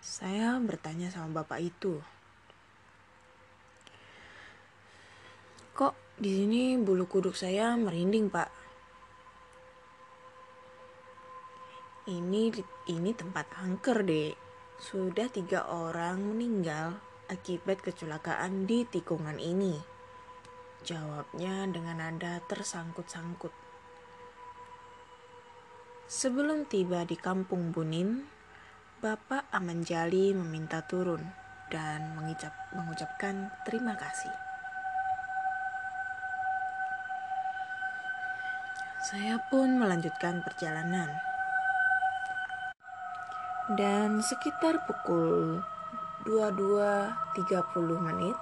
Saya 0.01 0.57
bertanya 0.61 1.13
sama 1.13 1.45
bapak 1.45 1.61
itu, 1.61 2.01
Kok 5.81 6.21
di 6.21 6.29
sini 6.29 6.77
bulu 6.77 7.09
kuduk 7.09 7.33
saya 7.33 7.73
merinding, 7.73 8.29
Pak? 8.29 8.53
Ini 12.05 12.53
ini 12.93 13.11
tempat 13.17 13.49
angker, 13.65 14.05
Dek. 14.05 14.37
Sudah 14.77 15.33
tiga 15.33 15.65
orang 15.73 16.21
meninggal 16.21 17.01
akibat 17.31 17.79
kecelakaan 17.79 18.67
di 18.67 18.83
tikungan 18.83 19.39
ini. 19.39 19.79
Jawabnya 20.83 21.71
dengan 21.71 22.03
nada 22.03 22.43
tersangkut-sangkut. 22.51 23.55
Sebelum 26.11 26.67
tiba 26.67 27.07
di 27.07 27.15
kampung 27.15 27.71
Bunin, 27.71 28.27
Bapak 28.99 29.47
Amanjali 29.55 30.35
meminta 30.35 30.83
turun 30.83 31.23
dan 31.71 32.19
mengucap, 32.19 32.51
mengucapkan 32.75 33.55
terima 33.63 33.95
kasih. 33.95 34.35
Saya 39.07 39.39
pun 39.49 39.79
melanjutkan 39.79 40.43
perjalanan. 40.43 41.09
Dan 43.71 44.19
sekitar 44.19 44.83
pukul 44.83 45.63
22.30 46.29 47.97
menit, 47.97 48.37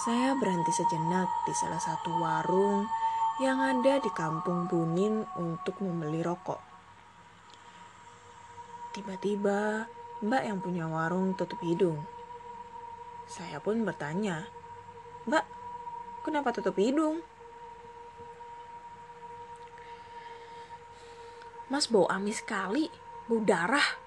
saya 0.00 0.32
berhenti 0.40 0.72
sejenak 0.72 1.28
di 1.44 1.52
salah 1.52 1.76
satu 1.76 2.08
warung 2.16 2.88
yang 3.44 3.60
ada 3.60 4.00
di 4.00 4.08
kampung 4.16 4.64
Bunin 4.64 5.28
untuk 5.36 5.76
membeli 5.84 6.24
rokok. 6.24 6.56
Tiba-tiba 8.96 9.84
mbak 10.24 10.42
yang 10.44 10.58
punya 10.64 10.88
warung 10.88 11.36
tutup 11.36 11.60
hidung. 11.60 12.00
Saya 13.28 13.60
pun 13.60 13.84
bertanya, 13.86 14.48
Mbak, 15.28 15.44
kenapa 16.26 16.50
tutup 16.50 16.74
hidung? 16.80 17.22
Mas 21.70 21.86
bau 21.86 22.10
amis 22.10 22.42
sekali, 22.42 22.90
bau 23.30 23.38
darah. 23.46 23.99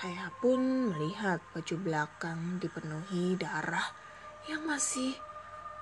Saya 0.00 0.32
pun 0.40 0.88
melihat 0.88 1.44
baju 1.52 1.76
belakang 1.76 2.56
dipenuhi 2.56 3.36
darah 3.36 3.84
yang 4.48 4.64
masih 4.64 5.12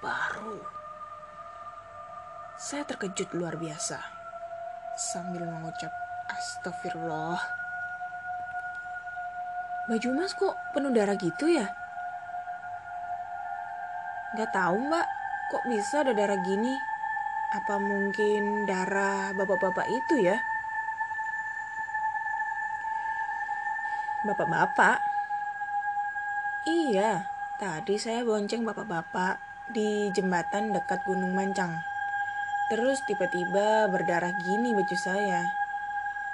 baru. 0.02 0.58
Saya 2.58 2.82
terkejut 2.82 3.30
luar 3.38 3.54
biasa 3.54 3.94
sambil 4.98 5.46
mengucap 5.46 5.94
astagfirullah. 6.34 7.38
Baju 9.86 10.08
mas 10.10 10.34
kok 10.34 10.58
penuh 10.74 10.90
darah 10.90 11.14
gitu 11.14 11.46
ya? 11.46 11.70
Gak 14.34 14.50
tahu 14.50 14.82
mbak, 14.82 15.06
kok 15.54 15.62
bisa 15.70 16.02
ada 16.02 16.10
darah 16.10 16.42
gini? 16.42 16.74
Apa 17.54 17.78
mungkin 17.78 18.66
darah 18.66 19.30
bapak-bapak 19.38 19.86
itu 19.86 20.26
ya? 20.26 20.42
Bapak-bapak? 24.28 25.00
Iya, 26.68 27.24
tadi 27.56 27.96
saya 27.96 28.20
bonceng 28.28 28.60
bapak-bapak 28.60 29.40
di 29.72 30.12
jembatan 30.12 30.76
dekat 30.76 31.00
Gunung 31.08 31.32
Mancang. 31.32 31.80
Terus 32.68 33.00
tiba-tiba 33.08 33.88
berdarah 33.88 34.36
gini 34.44 34.76
baju 34.76 34.96
saya. 35.00 35.48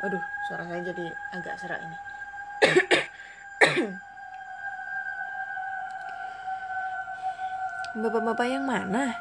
Aduh, 0.02 0.18
suara 0.50 0.66
saya 0.66 0.82
jadi 0.82 1.06
agak 1.38 1.54
serak 1.54 1.78
ini. 1.86 1.98
Bapak-bapak 7.94 8.46
yang 8.50 8.66
mana? 8.66 9.14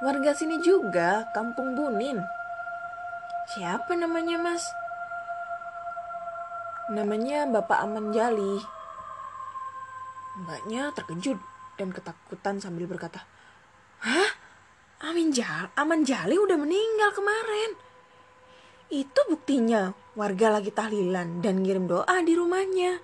Warga 0.00 0.32
sini 0.32 0.56
juga, 0.64 1.28
Kampung 1.36 1.76
Bunin. 1.76 2.16
Siapa 3.52 3.92
namanya, 3.92 4.40
Mas? 4.40 4.64
Namanya 6.96 7.44
Bapak 7.44 7.84
Aman 7.84 8.08
Jali. 8.08 8.56
Mbaknya 10.40 10.96
terkejut 10.96 11.36
dan 11.76 11.92
ketakutan 11.92 12.56
sambil 12.56 12.88
berkata, 12.88 13.20
Hah? 14.00 14.32
Amin 15.04 15.28
Jali, 15.28 15.68
Aman 15.76 16.08
Jali 16.08 16.40
udah 16.40 16.56
meninggal 16.56 17.12
kemarin. 17.12 17.76
Itu 18.88 19.28
buktinya 19.28 19.92
warga 20.16 20.56
lagi 20.56 20.72
tahlilan 20.72 21.44
dan 21.44 21.60
ngirim 21.60 21.84
doa 21.84 22.16
di 22.24 22.32
rumahnya. 22.32 22.96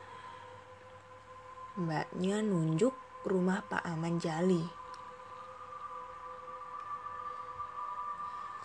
Mbaknya 1.77 2.41
nunjuk 2.41 2.97
rumah 3.29 3.61
Pak 3.69 3.85
Aman 3.93 4.17
Jali. 4.17 4.65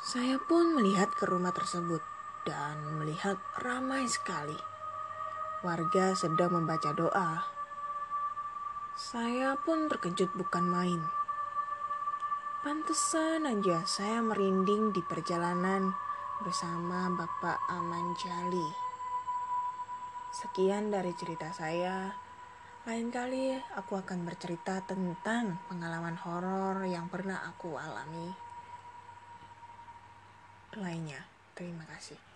Saya 0.08 0.40
pun 0.40 0.72
melihat 0.80 1.12
ke 1.12 1.28
rumah 1.28 1.52
tersebut 1.52 2.00
dan 2.48 2.80
melihat 2.96 3.36
ramai 3.60 4.08
sekali. 4.08 4.77
Warga 5.68 6.16
sedang 6.16 6.56
membaca 6.56 6.96
doa. 6.96 7.44
Saya 8.96 9.60
pun 9.60 9.92
terkejut 9.92 10.32
bukan 10.40 10.64
main. 10.64 11.04
Pantesan 12.64 13.44
aja 13.44 13.84
saya 13.84 14.24
merinding 14.24 14.96
di 14.96 15.04
perjalanan 15.04 15.92
bersama 16.40 17.12
Bapak 17.12 17.60
Aman 17.68 18.16
Jali. 18.16 18.64
Sekian 20.32 20.88
dari 20.88 21.12
cerita 21.20 21.52
saya. 21.52 22.16
Lain 22.88 23.12
kali 23.12 23.60
aku 23.76 24.00
akan 24.00 24.24
bercerita 24.24 24.80
tentang 24.88 25.60
pengalaman 25.68 26.16
horor 26.16 26.88
yang 26.88 27.12
pernah 27.12 27.44
aku 27.44 27.76
alami 27.76 28.32
lainnya. 30.80 31.28
Terima 31.58 31.84
kasih. 31.92 32.27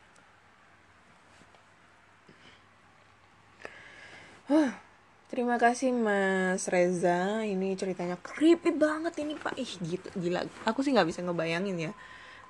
Terima 5.32 5.56
kasih 5.56 5.96
Mas 5.96 6.68
Reza. 6.68 7.40
Ini 7.48 7.72
ceritanya 7.80 8.20
creepy 8.20 8.76
banget 8.76 9.16
ini 9.24 9.40
Pak. 9.40 9.56
Ih 9.56 9.80
gitu 9.80 10.12
gila. 10.20 10.44
Aku 10.68 10.84
sih 10.84 10.92
nggak 10.92 11.08
bisa 11.08 11.24
ngebayangin 11.24 11.88
ya. 11.88 11.92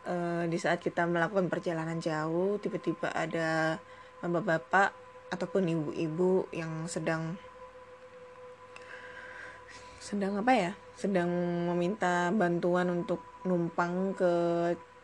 Uh, 0.02 0.50
di 0.50 0.58
saat 0.58 0.82
kita 0.82 1.06
melakukan 1.06 1.46
perjalanan 1.46 2.02
jauh, 2.02 2.58
tiba-tiba 2.58 3.14
ada 3.14 3.78
bapak-bapak 4.26 4.98
ataupun 5.30 5.70
ibu-ibu 5.70 6.50
yang 6.50 6.90
sedang 6.90 7.38
sedang 10.02 10.42
apa 10.42 10.50
ya? 10.58 10.72
Sedang 10.98 11.30
meminta 11.70 12.34
bantuan 12.34 12.90
untuk 12.90 13.22
numpang 13.46 14.18
ke 14.18 14.34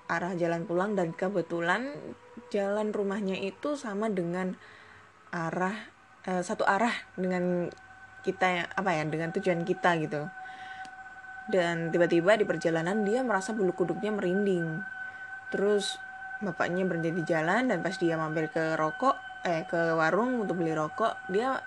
arah 0.10 0.33
jalan 0.33 0.65
pulang 0.65 0.97
dan 0.97 1.13
kebetulan 1.13 1.93
jalan 2.49 2.89
rumahnya 2.89 3.38
itu 3.38 3.77
sama 3.77 4.10
dengan 4.10 4.57
arah 5.29 5.96
uh, 6.27 6.43
satu 6.43 6.67
arah 6.67 6.93
dengan 7.15 7.71
kita 8.21 8.67
apa 8.75 8.89
ya 8.91 9.07
dengan 9.07 9.31
tujuan 9.31 9.63
kita 9.63 9.95
gitu. 10.03 10.27
Dan 11.47 11.95
tiba-tiba 11.95 12.35
di 12.35 12.43
perjalanan 12.43 13.07
dia 13.07 13.23
merasa 13.23 13.55
bulu 13.55 13.71
kuduknya 13.71 14.11
merinding. 14.11 14.83
Terus 15.47 15.95
bapaknya 16.43 16.83
berhenti 16.83 17.15
di 17.15 17.23
jalan 17.23 17.71
dan 17.71 17.79
pas 17.79 17.95
dia 17.95 18.19
mampir 18.19 18.51
ke 18.51 18.75
rokok 18.75 19.15
eh 19.47 19.63
ke 19.63 19.95
warung 19.95 20.43
untuk 20.43 20.59
beli 20.59 20.75
rokok 20.75 21.15
dia 21.31 21.63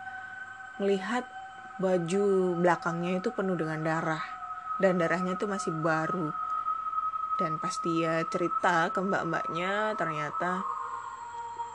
melihat 0.77 1.25
baju 1.81 2.61
belakangnya 2.61 3.25
itu 3.25 3.33
penuh 3.33 3.57
dengan 3.57 3.81
darah. 3.81 4.21
Dan 4.77 5.01
darahnya 5.01 5.41
itu 5.41 5.49
masih 5.49 5.73
baru. 5.81 6.29
Dan 7.41 7.57
pas 7.57 7.73
dia 7.81 8.21
cerita 8.29 8.93
ke 8.93 9.01
mbak-mbaknya 9.01 9.97
ternyata 9.97 10.61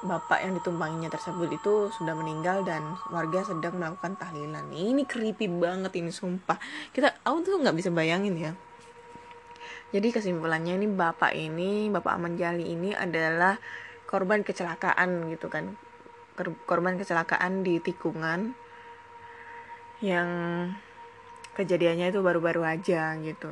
bapak 0.06 0.46
yang 0.46 0.54
ditumpanginya 0.56 1.10
tersebut 1.10 1.50
itu 1.50 1.90
sudah 1.90 2.14
meninggal 2.14 2.62
dan 2.62 2.96
warga 3.10 3.42
sedang 3.42 3.82
melakukan 3.82 4.14
tahlilan. 4.16 4.70
Ini 4.70 5.04
creepy 5.04 5.50
banget 5.50 5.98
ini 5.98 6.14
sumpah. 6.14 6.56
Kita 6.94 7.26
aku 7.26 7.38
tuh 7.42 7.58
nggak 7.60 7.76
bisa 7.76 7.90
bayangin 7.90 8.38
ya. 8.38 8.52
Jadi 9.90 10.14
kesimpulannya 10.14 10.78
ini 10.78 10.88
bapak 10.90 11.34
ini 11.34 11.90
bapak 11.90 12.12
Aman 12.16 12.38
Jali 12.38 12.70
ini 12.70 12.94
adalah 12.94 13.58
korban 14.06 14.46
kecelakaan 14.46 15.28
gitu 15.34 15.50
kan. 15.50 15.74
Korban 16.70 17.02
kecelakaan 17.02 17.66
di 17.66 17.82
tikungan 17.82 18.54
yang 20.04 20.28
kejadiannya 21.56 22.12
itu 22.12 22.20
baru-baru 22.20 22.68
aja 22.68 23.16
gitu. 23.24 23.50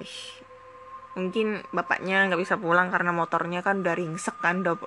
Ish, 0.00 0.40
mungkin 1.12 1.60
bapaknya 1.70 2.24
nggak 2.32 2.40
bisa 2.40 2.56
pulang 2.56 2.88
karena 2.88 3.12
motornya 3.12 3.60
kan 3.60 3.84
udah 3.84 3.92
ringsek 3.92 4.40
kan 4.40 4.64
udah 4.64 4.80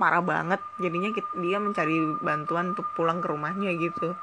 parah 0.00 0.24
banget. 0.24 0.60
Jadinya 0.80 1.12
dia 1.12 1.58
mencari 1.60 2.00
bantuan 2.24 2.72
untuk 2.72 2.88
pulang 2.96 3.20
ke 3.20 3.28
rumahnya 3.28 3.76
gitu. 3.76 4.16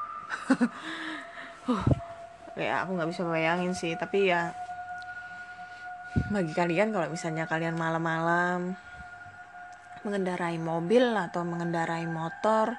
Uh, 1.68 1.84
ya 2.56 2.80
aku 2.80 2.96
nggak 2.96 3.12
bisa 3.12 3.28
bayangin 3.28 3.76
sih. 3.76 3.92
Tapi 3.92 4.32
ya 4.32 4.56
bagi 6.32 6.56
kalian 6.56 6.96
kalau 6.96 7.12
misalnya 7.12 7.44
kalian 7.44 7.76
malam-malam 7.76 8.72
mengendarai 10.00 10.56
mobil 10.56 11.12
atau 11.12 11.44
mengendarai 11.44 12.08
motor 12.08 12.72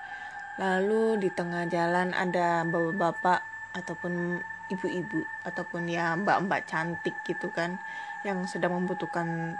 lalu 0.57 1.21
di 1.21 1.29
tengah 1.31 1.69
jalan 1.69 2.11
ada 2.17 2.65
bapak-bapak 2.65 3.45
ataupun 3.77 4.41
ibu-ibu 4.73 5.23
ataupun 5.47 5.87
ya 5.87 6.17
mbak-mbak 6.19 6.67
cantik 6.67 7.15
gitu 7.25 7.47
kan 7.53 7.79
yang 8.27 8.43
sedang 8.45 8.75
membutuhkan 8.75 9.55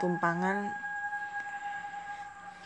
tumpangan 0.00 0.72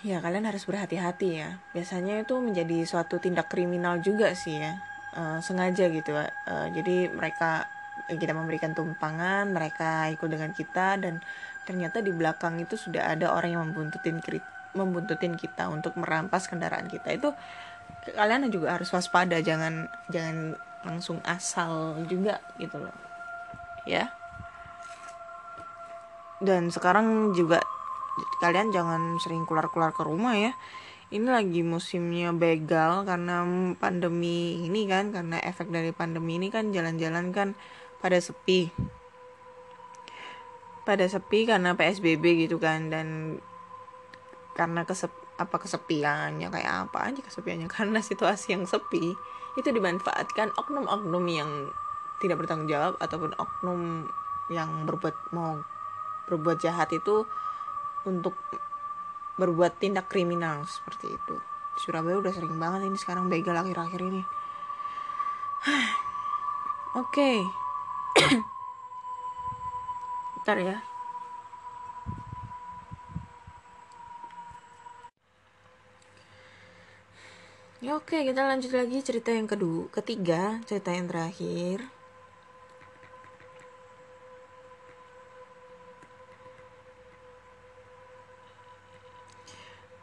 ya 0.02 0.18
kalian 0.18 0.50
harus 0.50 0.66
berhati-hati 0.66 1.28
ya. 1.38 1.58
Biasanya 1.74 2.26
itu 2.26 2.34
menjadi 2.42 2.82
suatu 2.86 3.22
tindak 3.22 3.50
kriminal 3.50 4.02
juga 4.02 4.34
sih 4.34 4.58
ya. 4.58 4.78
Uh, 5.12 5.38
sengaja 5.44 5.92
gitu 5.92 6.16
uh, 6.16 6.68
jadi 6.72 7.12
mereka 7.12 7.68
kita 8.08 8.32
memberikan 8.32 8.72
tumpangan 8.72 9.44
mereka 9.52 10.08
ikut 10.08 10.24
dengan 10.24 10.56
kita 10.56 10.96
dan 10.96 11.20
ternyata 11.68 12.00
di 12.00 12.10
belakang 12.10 12.56
itu 12.58 12.80
sudah 12.80 13.12
ada 13.12 13.30
orang 13.30 13.54
yang 13.54 13.62
membuntutin 13.68 14.18
membuntutin 14.72 15.36
kita 15.36 15.68
untuk 15.68 15.94
merampas 16.00 16.48
kendaraan 16.48 16.88
kita. 16.88 17.12
Itu 17.12 17.36
kalian 18.16 18.50
juga 18.50 18.74
harus 18.74 18.90
waspada 18.90 19.38
jangan 19.38 19.86
jangan 20.10 20.58
langsung 20.82 21.22
asal 21.22 22.02
juga 22.10 22.42
gitu 22.58 22.82
loh. 22.82 22.96
Ya. 23.86 24.10
Dan 26.42 26.74
sekarang 26.74 27.38
juga 27.38 27.61
kalian 28.42 28.74
jangan 28.74 29.22
sering 29.22 29.46
keluar-keluar 29.46 29.94
ke 29.94 30.02
rumah 30.02 30.34
ya. 30.34 30.58
Ini 31.14 31.28
lagi 31.30 31.62
musimnya 31.62 32.34
begal 32.34 33.06
karena 33.06 33.46
pandemi 33.78 34.66
ini 34.66 34.90
kan 34.90 35.14
karena 35.14 35.38
efek 35.38 35.70
dari 35.70 35.94
pandemi 35.94 36.42
ini 36.42 36.50
kan 36.50 36.74
jalan-jalan 36.74 37.30
kan 37.30 37.48
pada 38.02 38.18
sepi. 38.18 38.74
Pada 40.82 41.06
sepi 41.06 41.46
karena 41.46 41.78
PSBB 41.78 42.50
gitu 42.50 42.58
kan 42.58 42.90
dan 42.90 43.38
karena 44.58 44.82
kesep 44.82 45.14
apa 45.38 45.56
kesepiannya 45.62 46.50
kayak 46.50 46.90
apa 46.90 46.98
aja 47.14 47.20
kesepiannya. 47.22 47.70
Karena 47.76 48.02
situasi 48.02 48.58
yang 48.58 48.66
sepi 48.66 49.14
itu 49.54 49.68
dimanfaatkan 49.68 50.50
oknum-oknum 50.58 51.24
yang 51.30 51.50
tidak 52.18 52.42
bertanggung 52.42 52.70
jawab 52.70 52.94
ataupun 52.98 53.34
oknum 53.36 53.80
yang 54.50 54.88
berbuat 54.88 55.14
mau 55.34 55.60
berbuat 56.30 56.62
jahat 56.62 56.88
itu 56.94 57.26
untuk 58.08 58.34
berbuat 59.36 59.78
tindak 59.78 60.08
kriminal 60.12 60.64
seperti 60.68 61.08
itu 61.10 61.36
Surabaya 61.80 62.20
udah 62.20 62.32
sering 62.34 62.58
banget 62.60 62.84
ini 62.88 62.98
sekarang 63.00 63.28
begal 63.32 63.56
akhir-akhir 63.56 64.00
ini 64.00 64.22
oke 66.98 66.98
okay. 67.08 67.38
Ntar 70.42 70.58
ya. 70.58 70.76
Ya 77.78 77.94
oke, 77.94 78.26
kita 78.26 78.42
lanjut 78.42 78.74
lagi 78.74 78.98
cerita 79.06 79.30
yang 79.30 79.46
kedua, 79.46 79.86
ketiga, 79.94 80.58
cerita 80.66 80.90
yang 80.90 81.06
terakhir. 81.06 81.91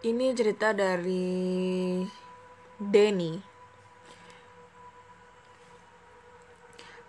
Ini 0.09 0.33
cerita 0.33 0.73
dari 0.73 2.01
Denny. 2.81 3.37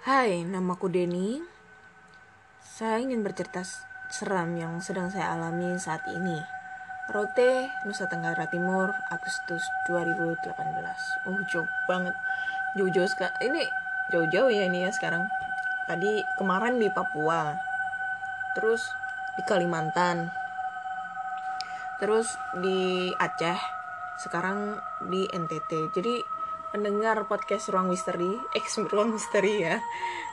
Hai, 0.05 0.45
namaku 0.45 0.93
Denny. 0.93 1.41
Saya 2.61 3.01
ingin 3.01 3.25
bercerita 3.25 3.65
seram 4.13 4.53
yang 4.53 4.85
sedang 4.85 5.09
saya 5.09 5.33
alami 5.33 5.81
saat 5.81 6.05
ini. 6.13 6.45
Rote, 7.09 7.73
Nusa 7.89 8.05
Tenggara 8.05 8.45
Timur, 8.53 8.93
Agustus 9.09 9.65
2018. 9.89 10.53
Oh, 11.25 11.41
jauh 11.49 11.65
banget. 11.89 12.13
Jauh-jauh. 12.77 13.09
Ini 13.41 13.65
jauh-jauh 14.13 14.53
ya 14.53 14.69
ini 14.69 14.85
ya 14.85 14.93
sekarang. 14.93 15.25
Tadi 15.89 16.21
kemarin 16.37 16.77
di 16.77 16.93
Papua. 16.93 17.57
Terus 18.53 18.85
di 19.41 19.43
Kalimantan. 19.49 20.40
Terus 22.01 22.27
di 22.65 23.13
Aceh. 23.15 23.61
Sekarang 24.17 24.81
di 25.13 25.29
NTT. 25.29 25.93
Jadi 25.93 26.15
mendengar 26.71 27.27
podcast 27.27 27.67
Ruang 27.69 27.91
Misteri, 27.91 28.31
X 28.63 28.79
Ruang 28.79 29.15
Misteri 29.15 29.67
ya, 29.67 29.83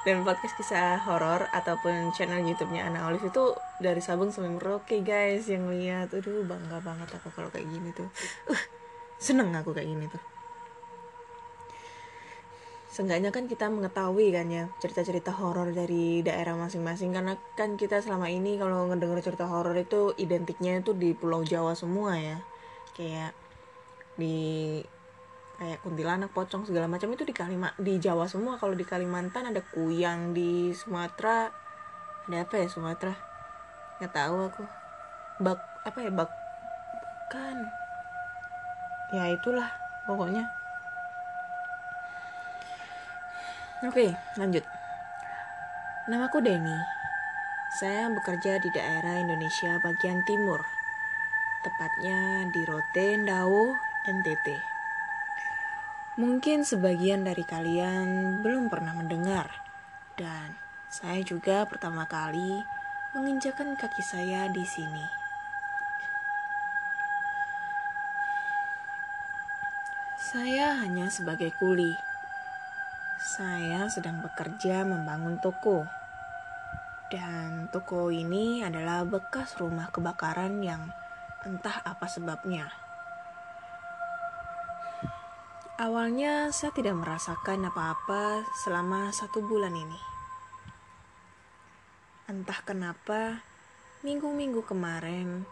dan 0.06 0.22
podcast 0.22 0.54
kisah 0.56 1.02
horor 1.04 1.50
ataupun 1.50 2.14
channel 2.14 2.46
YouTube-nya 2.46 2.88
Ana 2.88 3.10
Olive 3.10 3.34
itu 3.34 3.58
dari 3.82 4.02
Sabang 4.02 4.30
sampai 4.30 4.54
Merauke 4.54 5.02
guys 5.02 5.50
yang 5.50 5.66
lihat, 5.70 6.14
aduh 6.14 6.46
bangga 6.46 6.78
banget 6.86 7.10
aku 7.18 7.34
kalau 7.34 7.50
kayak 7.50 7.66
gini 7.66 7.90
tuh, 7.90 8.06
uh, 8.54 8.62
seneng 9.18 9.50
aku 9.58 9.74
kayak 9.74 9.90
gini 9.90 10.06
tuh. 10.06 10.37
Seenggaknya 12.98 13.30
kan 13.30 13.46
kita 13.46 13.70
mengetahui 13.70 14.34
kan 14.34 14.50
ya 14.50 14.74
cerita-cerita 14.82 15.30
horor 15.30 15.70
dari 15.70 16.26
daerah 16.26 16.58
masing-masing. 16.58 17.14
Karena 17.14 17.38
kan 17.54 17.78
kita 17.78 18.02
selama 18.02 18.26
ini 18.26 18.58
kalau 18.58 18.90
ngedenger 18.90 19.22
cerita 19.22 19.46
horor 19.46 19.78
itu 19.78 20.18
identiknya 20.18 20.82
itu 20.82 20.98
di 20.98 21.14
Pulau 21.14 21.46
Jawa 21.46 21.78
semua 21.78 22.18
ya. 22.18 22.42
Kayak 22.98 23.38
di 24.18 24.82
kayak 25.62 25.86
kuntilanak 25.86 26.34
pocong 26.34 26.66
segala 26.66 26.90
macam 26.90 27.14
itu 27.14 27.22
di 27.22 27.38
Kalima 27.38 27.70
di 27.78 28.02
Jawa 28.02 28.26
semua. 28.26 28.58
Kalau 28.58 28.74
di 28.74 28.82
Kalimantan 28.82 29.54
ada 29.54 29.62
kuyang 29.62 30.34
di 30.34 30.74
Sumatera. 30.74 31.54
Ada 32.26 32.50
apa 32.50 32.56
ya 32.58 32.66
Sumatera? 32.66 33.14
Nggak 34.02 34.10
tahu 34.10 34.36
aku. 34.42 34.64
Bak 35.46 35.62
apa 35.86 35.98
ya? 36.02 36.10
Bak 36.10 36.34
kan. 37.30 37.62
Ya 39.14 39.38
itulah 39.38 39.70
pokoknya 40.10 40.57
oke 43.86 44.08
lanjut 44.40 44.64
namaku 46.10 46.42
Denny 46.42 46.80
saya 47.78 48.08
bekerja 48.10 48.58
di 48.64 48.72
daerah 48.72 49.20
Indonesia 49.22 49.78
bagian 49.84 50.24
timur 50.26 50.64
tepatnya 51.62 52.48
di 52.50 52.64
Rotendao 52.64 53.76
NTT 54.08 54.78
Mungkin 56.18 56.66
sebagian 56.66 57.22
dari 57.22 57.46
kalian 57.46 58.42
belum 58.42 58.74
pernah 58.74 58.90
mendengar, 58.98 59.54
dan 60.18 60.58
saya 60.90 61.22
juga 61.22 61.62
pertama 61.70 62.10
kali 62.10 62.66
menginjakan 63.14 63.78
kaki 63.78 64.02
saya 64.02 64.50
di 64.50 64.66
sini. 64.66 65.06
Saya 70.18 70.82
hanya 70.82 71.06
sebagai 71.14 71.54
kuli. 71.62 71.94
Saya 73.28 73.92
sedang 73.92 74.24
bekerja 74.24 74.88
membangun 74.88 75.36
toko. 75.44 75.84
Dan 77.12 77.68
toko 77.76 78.08
ini 78.08 78.64
adalah 78.64 79.04
bekas 79.04 79.60
rumah 79.60 79.92
kebakaran 79.92 80.64
yang 80.64 80.88
entah 81.44 81.84
apa 81.84 82.08
sebabnya 82.08 82.72
Awalnya 85.78 86.50
saya 86.50 86.74
tidak 86.74 86.98
merasakan 86.98 87.70
apa-apa 87.70 88.50
selama 88.66 89.14
satu 89.14 89.46
bulan 89.46 89.78
ini. 89.78 90.02
Entah 92.26 92.66
kenapa, 92.66 93.46
minggu-minggu 94.02 94.66
kemarin, 94.66 95.46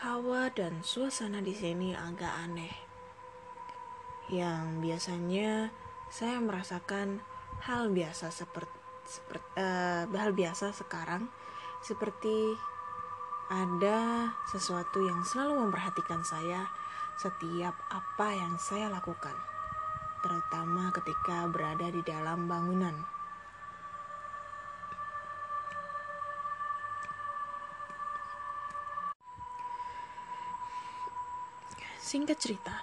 hawa 0.00 0.48
dan 0.48 0.80
suasana 0.80 1.44
di 1.44 1.52
sini 1.52 1.92
agak 1.92 2.32
aneh. 2.40 2.72
Yang 4.32 4.64
biasanya 4.80 5.68
saya 6.10 6.38
merasakan 6.38 7.20
hal 7.66 7.90
biasa 7.90 8.30
seperti, 8.30 8.78
seperti 9.06 9.48
uh, 9.58 10.06
hal 10.10 10.30
biasa 10.32 10.70
sekarang 10.72 11.28
seperti 11.82 12.56
ada 13.46 14.32
sesuatu 14.50 15.06
yang 15.06 15.22
selalu 15.22 15.66
memperhatikan 15.66 16.26
saya 16.26 16.66
setiap 17.14 17.78
apa 17.94 18.34
yang 18.34 18.58
saya 18.58 18.90
lakukan 18.90 19.34
terutama 20.26 20.90
ketika 20.90 21.46
berada 21.46 21.86
di 21.86 22.02
dalam 22.02 22.50
bangunan. 22.50 23.06
Singkat 32.02 32.38
cerita, 32.38 32.74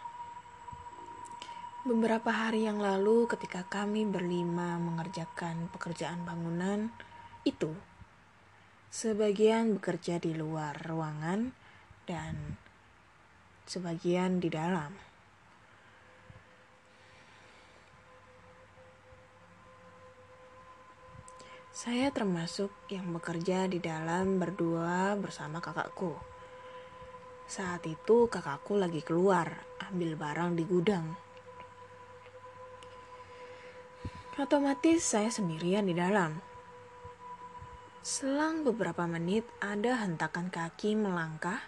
beberapa 1.83 2.31
hari 2.31 2.63
yang 2.63 2.79
lalu, 2.79 3.27
ketika 3.27 3.67
kami 3.67 4.07
berlima 4.07 4.79
mengerjakan 4.79 5.67
pekerjaan 5.75 6.23
bangunan 6.23 6.87
itu, 7.43 7.75
sebagian 8.87 9.75
bekerja 9.75 10.15
di 10.15 10.31
luar 10.31 10.79
ruangan 10.79 11.51
dan 12.07 12.55
sebagian 13.67 14.39
di 14.39 14.47
dalam. 14.47 14.95
Saya 21.75 22.15
termasuk 22.15 22.71
yang 22.87 23.11
bekerja 23.11 23.67
di 23.67 23.83
dalam 23.83 24.39
berdua 24.39 25.19
bersama 25.19 25.59
kakakku. 25.59 26.15
Saat 27.43 27.83
itu 27.83 28.31
kakakku 28.31 28.79
lagi 28.79 29.03
keluar 29.03 29.67
ambil 29.91 30.15
barang 30.15 30.55
di 30.55 30.63
gudang. 30.63 31.32
Otomatis 34.33 35.05
saya 35.05 35.29
sendirian 35.29 35.85
di 35.85 35.93
dalam. 35.93 36.41
Selang 38.01 38.65
beberapa 38.65 39.05
menit 39.05 39.45
ada 39.61 40.01
hentakan 40.01 40.49
kaki 40.49 40.97
melangkah 40.97 41.61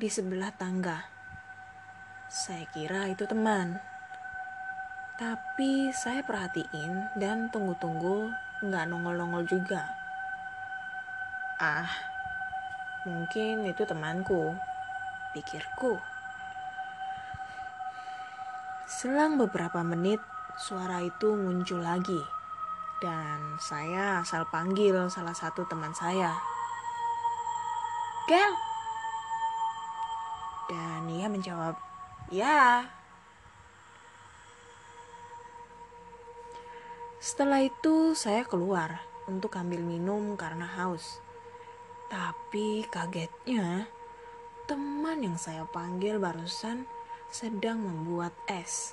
di 0.00 0.08
sebelah 0.08 0.48
tangga. 0.56 1.04
Saya 2.32 2.64
kira 2.72 3.12
itu 3.12 3.28
teman. 3.28 3.76
Tapi 5.20 5.92
saya 5.92 6.24
perhatiin 6.24 7.20
dan 7.20 7.52
tunggu-tunggu 7.52 8.32
nggak 8.64 8.88
nongol-nongol 8.88 9.44
juga. 9.44 9.84
Ah, 11.60 11.92
mungkin 13.04 13.68
itu 13.68 13.84
temanku, 13.84 14.56
pikirku. 15.36 16.00
Selang 18.88 19.36
beberapa 19.36 19.84
menit, 19.84 20.24
suara 20.60 21.00
itu 21.00 21.32
muncul 21.32 21.80
lagi. 21.80 22.20
Dan 23.00 23.56
saya 23.56 24.20
asal 24.20 24.44
panggil 24.52 25.08
salah 25.08 25.32
satu 25.32 25.64
teman 25.64 25.96
saya. 25.96 26.36
Gel! 28.28 28.52
Dan 30.68 31.08
ia 31.08 31.26
menjawab, 31.32 31.80
ya. 32.28 32.84
Setelah 37.18 37.64
itu 37.64 38.12
saya 38.12 38.44
keluar 38.44 39.00
untuk 39.24 39.56
ambil 39.56 39.80
minum 39.80 40.36
karena 40.36 40.68
haus. 40.68 41.24
Tapi 42.12 42.84
kagetnya, 42.84 43.88
teman 44.68 45.24
yang 45.24 45.40
saya 45.40 45.64
panggil 45.64 46.20
barusan 46.20 46.84
sedang 47.32 47.80
membuat 47.80 48.36
es. 48.44 48.92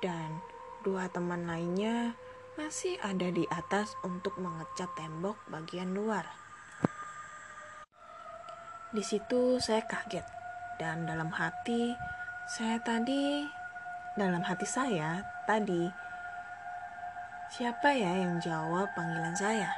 Dan 0.00 0.40
dua 0.86 1.10
teman 1.10 1.50
lainnya 1.50 2.14
masih 2.54 2.94
ada 3.02 3.26
di 3.34 3.42
atas 3.50 3.90
untuk 4.06 4.38
mengecat 4.38 4.86
tembok 4.94 5.34
bagian 5.50 5.90
luar. 5.90 6.22
Di 8.94 9.02
situ 9.02 9.58
saya 9.58 9.82
kaget 9.82 10.22
dan 10.78 11.02
dalam 11.10 11.34
hati 11.34 11.90
saya 12.46 12.78
tadi 12.86 13.42
dalam 14.14 14.46
hati 14.46 14.62
saya 14.62 15.26
tadi 15.50 15.90
siapa 17.50 17.90
ya 17.90 18.22
yang 18.22 18.38
jawab 18.38 18.86
panggilan 18.94 19.34
saya? 19.34 19.74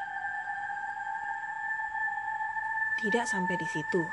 Tidak 3.01 3.25
sampai 3.25 3.57
di 3.57 3.65
situ. 3.65 4.05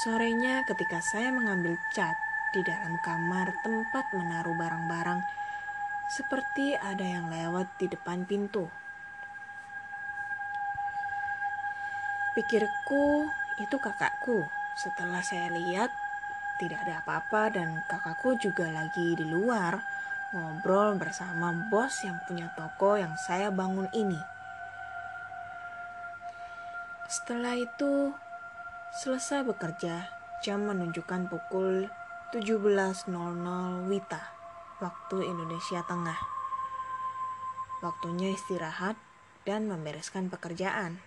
Sorenya 0.00 0.64
ketika 0.64 1.04
saya 1.04 1.28
mengambil 1.28 1.76
cat 1.92 2.16
di 2.56 2.64
dalam 2.64 2.96
kamar 3.04 3.52
tempat 3.60 4.08
menaruh 4.16 4.56
barang-barang 4.56 5.44
seperti 6.12 6.76
ada 6.76 7.04
yang 7.04 7.32
lewat 7.32 7.80
di 7.80 7.88
depan 7.88 8.28
pintu. 8.28 8.68
Pikirku 12.36 13.30
itu 13.62 13.76
kakakku. 13.78 14.44
Setelah 14.74 15.22
saya 15.22 15.54
lihat 15.54 15.88
tidak 16.58 16.82
ada 16.82 17.00
apa-apa 17.00 17.54
dan 17.54 17.78
kakakku 17.86 18.34
juga 18.42 18.66
lagi 18.74 19.14
di 19.14 19.22
luar 19.22 19.78
ngobrol 20.34 20.98
bersama 20.98 21.54
bos 21.70 22.02
yang 22.02 22.18
punya 22.26 22.50
toko 22.58 22.98
yang 22.98 23.14
saya 23.14 23.54
bangun 23.54 23.86
ini. 23.94 24.18
Setelah 27.06 27.54
itu 27.54 28.10
selesai 28.98 29.46
bekerja, 29.46 30.10
jam 30.42 30.66
menunjukkan 30.66 31.30
pukul 31.30 31.86
17.00 32.34 33.06
Wita 33.86 34.33
waktu 34.82 35.30
Indonesia 35.30 35.84
Tengah. 35.86 36.18
Waktunya 37.84 38.32
istirahat 38.34 38.96
dan 39.44 39.68
membereskan 39.68 40.32
pekerjaan. 40.32 40.98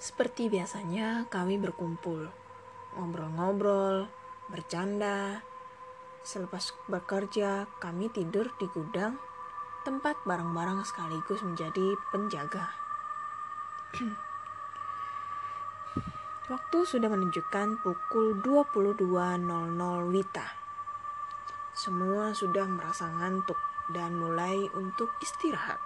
Seperti 0.00 0.48
biasanya, 0.48 1.28
kami 1.28 1.60
berkumpul, 1.60 2.32
ngobrol-ngobrol, 2.96 4.08
bercanda. 4.48 5.44
Selepas 6.24 6.72
bekerja, 6.88 7.68
kami 7.84 8.08
tidur 8.08 8.48
di 8.56 8.66
gudang, 8.72 9.20
tempat 9.84 10.16
barang-barang 10.24 10.88
sekaligus 10.88 11.44
menjadi 11.44 11.96
penjaga. 12.12 12.72
Waktu 16.50 16.82
sudah 16.82 17.06
menunjukkan 17.06 17.78
pukul 17.78 18.42
22.00 18.42 19.06
Wita. 20.10 20.48
Semua 21.70 22.34
sudah 22.34 22.66
merasa 22.66 23.06
ngantuk 23.06 23.54
dan 23.94 24.18
mulai 24.18 24.66
untuk 24.74 25.14
istirahat. 25.22 25.78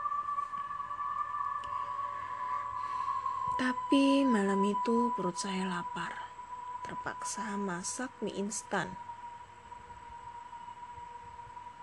Tapi 3.61 4.25
malam 4.25 4.65
itu 4.65 5.13
perut 5.13 5.37
saya 5.37 5.69
lapar. 5.69 6.33
Terpaksa 6.81 7.61
masak 7.61 8.09
mie 8.25 8.33
instan. 8.33 8.97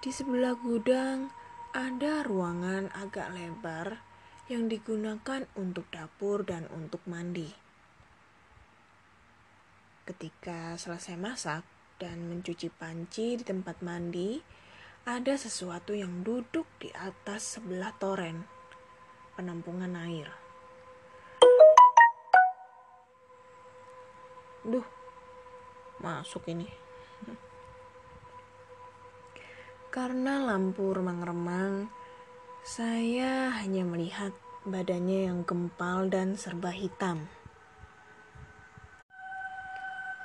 Di 0.02 0.10
sebelah 0.10 0.58
gudang 0.58 1.30
ada 1.78 2.26
ruangan 2.26 2.90
agak 2.98 3.30
lebar 3.30 4.02
yang 4.50 4.66
digunakan 4.66 5.46
untuk 5.54 5.86
dapur 5.94 6.42
dan 6.42 6.66
untuk 6.74 7.06
mandi. 7.06 7.71
Ketika 10.02 10.74
selesai 10.82 11.14
masak 11.14 11.62
dan 12.02 12.26
mencuci 12.26 12.74
panci 12.74 13.38
di 13.38 13.46
tempat 13.46 13.86
mandi, 13.86 14.42
ada 15.06 15.38
sesuatu 15.38 15.94
yang 15.94 16.26
duduk 16.26 16.66
di 16.82 16.90
atas 16.90 17.58
sebelah 17.58 17.94
toren 18.02 18.42
penampungan 19.38 19.94
air. 19.94 20.30
Duh, 24.66 24.86
masuk 26.02 26.50
ini. 26.50 26.66
Karena 29.94 30.42
lampu 30.42 30.98
remang-remang, 30.98 31.92
saya 32.66 33.54
hanya 33.62 33.86
melihat 33.86 34.34
badannya 34.66 35.30
yang 35.30 35.46
gempal 35.46 36.10
dan 36.10 36.38
serba 36.38 36.74
hitam. 36.74 37.30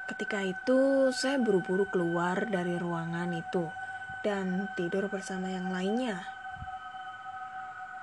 Ketika 0.06 0.38
itu, 0.38 1.10
saya 1.10 1.34
buru-buru 1.42 1.90
keluar 1.90 2.46
dari 2.46 2.78
ruangan 2.78 3.26
itu 3.34 3.66
dan 4.22 4.70
tidur 4.78 5.10
bersama 5.10 5.50
yang 5.50 5.74
lainnya. 5.74 6.22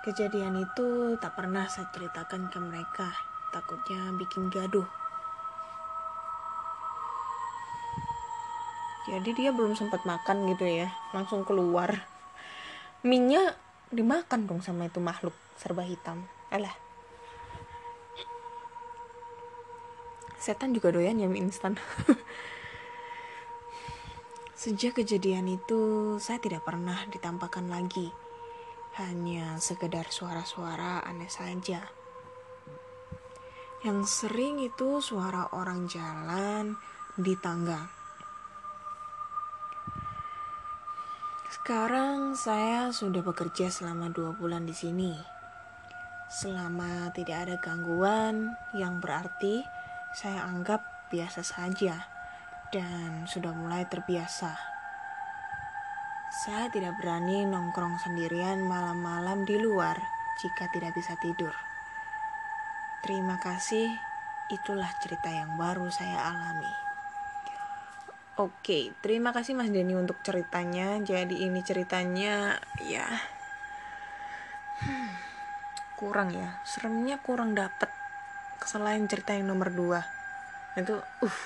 Kejadian 0.03 0.59
itu 0.59 1.15
tak 1.23 1.39
pernah 1.39 1.63
saya 1.71 1.87
ceritakan 1.95 2.51
ke 2.51 2.59
mereka, 2.59 3.07
takutnya 3.55 4.11
bikin 4.19 4.51
gaduh. 4.51 4.83
Jadi 9.07 9.31
dia 9.39 9.55
belum 9.55 9.79
sempat 9.79 10.03
makan 10.03 10.51
gitu 10.51 10.67
ya, 10.67 10.91
langsung 11.15 11.47
keluar. 11.47 12.03
Minyak 13.07 13.55
dimakan 13.95 14.43
dong 14.43 14.59
sama 14.59 14.91
itu 14.91 14.99
makhluk 14.99 15.35
serba 15.55 15.87
hitam. 15.87 16.27
Alah. 16.51 16.82
Setan 20.43 20.75
juga 20.75 20.91
doyan 20.91 21.23
ya 21.23 21.31
mie 21.31 21.39
instan 21.47 21.79
Sejak 24.63 24.95
kejadian 24.95 25.51
itu, 25.51 26.15
saya 26.23 26.39
tidak 26.39 26.63
pernah 26.63 26.95
ditampakkan 27.11 27.67
lagi. 27.67 28.07
Hanya 28.95 29.59
sekedar 29.59 30.07
suara-suara 30.07 31.03
aneh 31.03 31.27
saja. 31.27 31.83
Yang 33.83 33.99
sering 34.07 34.63
itu 34.63 35.03
suara 35.03 35.51
orang 35.51 35.91
jalan 35.91 36.79
di 37.19 37.35
tangga. 37.35 37.91
Sekarang 41.51 42.39
saya 42.39 42.87
sudah 42.95 43.19
bekerja 43.19 43.67
selama 43.67 44.15
dua 44.15 44.31
bulan 44.31 44.63
di 44.63 44.71
sini. 44.71 45.11
Selama 46.31 47.11
tidak 47.11 47.51
ada 47.51 47.55
gangguan 47.59 48.55
yang 48.71 49.03
berarti 49.03 49.82
saya 50.13 50.45
anggap 50.45 51.09
biasa 51.09 51.41
saja 51.41 52.05
dan 52.69 53.25
sudah 53.25 53.49
mulai 53.49 53.89
terbiasa. 53.89 54.53
Saya 56.33 56.69
tidak 56.69 57.01
berani 57.01 57.45
nongkrong 57.49 57.97
sendirian 57.97 58.61
malam-malam 58.61 59.41
di 59.45 59.57
luar 59.57 59.97
jika 60.37 60.69
tidak 60.69 60.93
bisa 60.93 61.17
tidur. 61.17 61.53
Terima 63.01 63.41
kasih, 63.41 63.89
itulah 64.53 64.89
cerita 65.01 65.33
yang 65.33 65.57
baru 65.57 65.89
saya 65.89 66.29
alami. 66.29 66.73
Oke, 68.37 68.93
terima 69.01 69.33
kasih 69.33 69.57
Mas 69.57 69.69
Denny 69.73 69.97
untuk 69.97 70.21
ceritanya. 70.21 70.97
Jadi 71.01 71.45
ini 71.45 71.61
ceritanya 71.65 72.61
ya 72.81 73.05
hmm, 74.81 75.09
kurang 75.97 76.33
ya, 76.33 76.61
seremnya 76.65 77.21
kurang 77.21 77.53
dapet 77.57 78.02
selain 78.65 79.03
cerita 79.07 79.35
yang 79.35 79.51
nomor 79.51 79.69
dua. 79.71 80.01
Itu 80.77 80.97
uh 80.99 81.37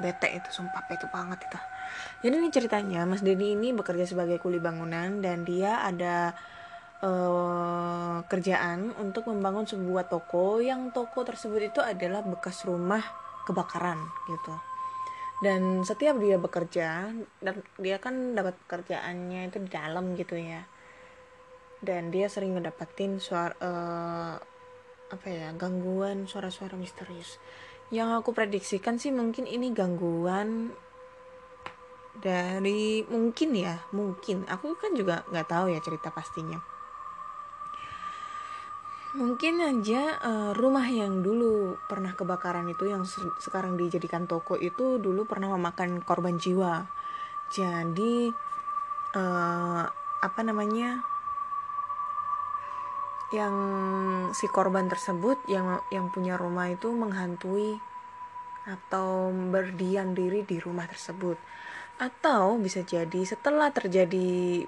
bete 0.00 0.32
itu 0.32 0.48
sumpah 0.48 0.88
itu 0.88 1.06
banget 1.12 1.44
itu. 1.44 1.58
Jadi 2.24 2.34
ini 2.40 2.48
ceritanya 2.48 3.04
Mas 3.04 3.20
Denny 3.20 3.52
ini 3.52 3.76
bekerja 3.76 4.08
sebagai 4.08 4.40
kuli 4.40 4.56
bangunan 4.56 5.20
dan 5.20 5.44
dia 5.44 5.84
ada 5.84 6.32
uh, 7.04 8.24
kerjaan 8.24 8.96
untuk 8.96 9.28
membangun 9.28 9.68
sebuah 9.68 10.08
toko. 10.08 10.64
Yang 10.64 10.96
toko 10.96 11.24
tersebut 11.24 11.72
itu 11.72 11.80
adalah 11.84 12.24
bekas 12.24 12.64
rumah 12.64 13.04
kebakaran 13.44 14.00
gitu. 14.28 14.54
Dan 15.40 15.84
setiap 15.88 16.20
dia 16.20 16.36
bekerja 16.36 17.08
dan 17.40 17.54
dia 17.80 17.96
kan 17.96 18.36
dapat 18.36 18.56
pekerjaannya 18.68 19.48
itu 19.48 19.58
di 19.64 19.70
dalam 19.72 20.16
gitu 20.16 20.36
ya. 20.36 20.64
Dan 21.80 22.12
dia 22.12 22.28
sering 22.28 22.56
ngedapatin 22.56 23.16
suara 23.16 23.56
uh, 23.60 24.36
apa 25.10 25.26
ya 25.26 25.50
gangguan 25.58 26.30
suara-suara 26.30 26.78
misterius. 26.78 27.42
Yang 27.90 28.22
aku 28.22 28.30
prediksikan 28.30 29.02
sih 29.02 29.10
mungkin 29.10 29.50
ini 29.50 29.74
gangguan 29.74 30.70
dari 32.16 33.02
mungkin 33.10 33.50
ya 33.58 33.82
mungkin. 33.90 34.46
Aku 34.46 34.78
kan 34.78 34.94
juga 34.94 35.26
nggak 35.28 35.48
tahu 35.50 35.74
ya 35.74 35.82
cerita 35.82 36.14
pastinya. 36.14 36.62
Mungkin 39.10 39.58
aja 39.58 40.22
uh, 40.22 40.50
rumah 40.54 40.86
yang 40.86 41.26
dulu 41.26 41.74
pernah 41.90 42.14
kebakaran 42.14 42.70
itu 42.70 42.86
yang 42.86 43.02
se 43.02 43.18
sekarang 43.42 43.74
dijadikan 43.74 44.30
toko 44.30 44.54
itu 44.54 45.02
dulu 45.02 45.26
pernah 45.26 45.50
memakan 45.58 45.98
korban 46.06 46.38
jiwa. 46.38 46.86
Jadi 47.50 48.30
uh, 49.18 49.82
apa 50.22 50.40
namanya 50.46 51.02
yang 53.30 53.54
si 54.34 54.50
korban 54.50 54.90
tersebut 54.90 55.38
yang 55.46 55.78
yang 55.94 56.10
punya 56.10 56.34
rumah 56.34 56.66
itu 56.66 56.90
menghantui 56.90 57.78
atau 58.66 59.30
berdiam 59.30 60.12
diri 60.12 60.42
di 60.42 60.58
rumah 60.58 60.90
tersebut. 60.90 61.38
Atau 62.00 62.58
bisa 62.58 62.82
jadi 62.82 63.22
setelah 63.22 63.70
terjadi 63.70 64.64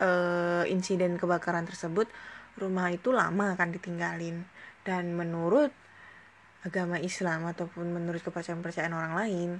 uh, 0.00 0.64
insiden 0.66 1.20
kebakaran 1.20 1.68
tersebut 1.68 2.08
rumah 2.56 2.88
itu 2.88 3.12
lama 3.12 3.54
akan 3.54 3.68
ditinggalin. 3.76 4.48
Dan 4.82 5.12
menurut 5.12 5.68
agama 6.64 6.98
Islam 6.98 7.46
ataupun 7.46 7.92
menurut 7.92 8.24
kepercayaan-kepercayaan 8.24 8.94
orang 8.96 9.14
lain 9.14 9.50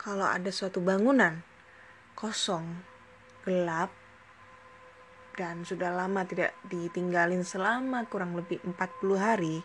kalau 0.00 0.24
ada 0.24 0.48
suatu 0.48 0.80
bangunan 0.80 1.44
kosong 2.16 2.80
gelap 3.44 3.92
dan 5.36 5.62
sudah 5.62 5.92
lama 5.92 6.24
tidak 6.24 6.56
ditinggalin 6.64 7.44
selama 7.44 8.08
kurang 8.08 8.34
lebih 8.34 8.58
40 8.64 8.74
hari. 9.20 9.60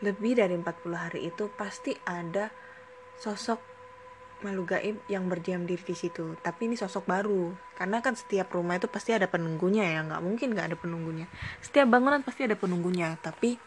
Lebih 0.00 0.38
dari 0.38 0.54
40 0.54 0.94
hari 0.94 1.20
itu 1.26 1.50
pasti 1.58 1.92
ada 2.06 2.48
sosok 3.18 3.58
makhluk 4.46 4.76
gaib 4.76 4.96
yang 5.10 5.26
berdiam 5.26 5.66
diri 5.66 5.82
di 5.82 5.96
situ. 5.98 6.38
Tapi 6.38 6.70
ini 6.70 6.78
sosok 6.78 7.02
baru. 7.02 7.50
Karena 7.74 7.98
kan 7.98 8.14
setiap 8.14 8.54
rumah 8.54 8.78
itu 8.78 8.86
pasti 8.86 9.10
ada 9.10 9.26
penunggunya 9.26 9.82
ya. 9.82 10.00
Nggak 10.06 10.22
mungkin 10.22 10.48
nggak 10.54 10.66
ada 10.72 10.76
penunggunya. 10.78 11.26
Setiap 11.58 11.90
bangunan 11.90 12.22
pasti 12.22 12.46
ada 12.46 12.54
penunggunya. 12.54 13.18
Tapi 13.18 13.58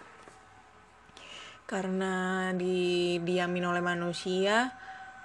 karena 1.69 2.49
didiamin 2.57 3.61
oleh 3.61 3.83
manusia 3.83 4.73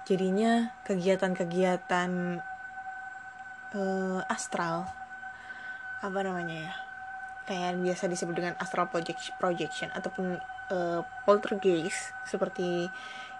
jadinya 0.05 0.77
kegiatan-kegiatan 0.85 2.37
uh, 3.73 4.21
astral 4.29 4.85
apa 6.01 6.19
namanya 6.23 6.71
ya 6.71 6.73
kayak 7.45 7.77
biasa 7.77 8.09
disebut 8.09 8.35
dengan 8.35 8.53
astral 8.57 8.89
projection 9.37 9.93
ataupun 9.93 10.41
uh, 10.73 11.01
poltergeist 11.23 12.11
seperti 12.25 12.89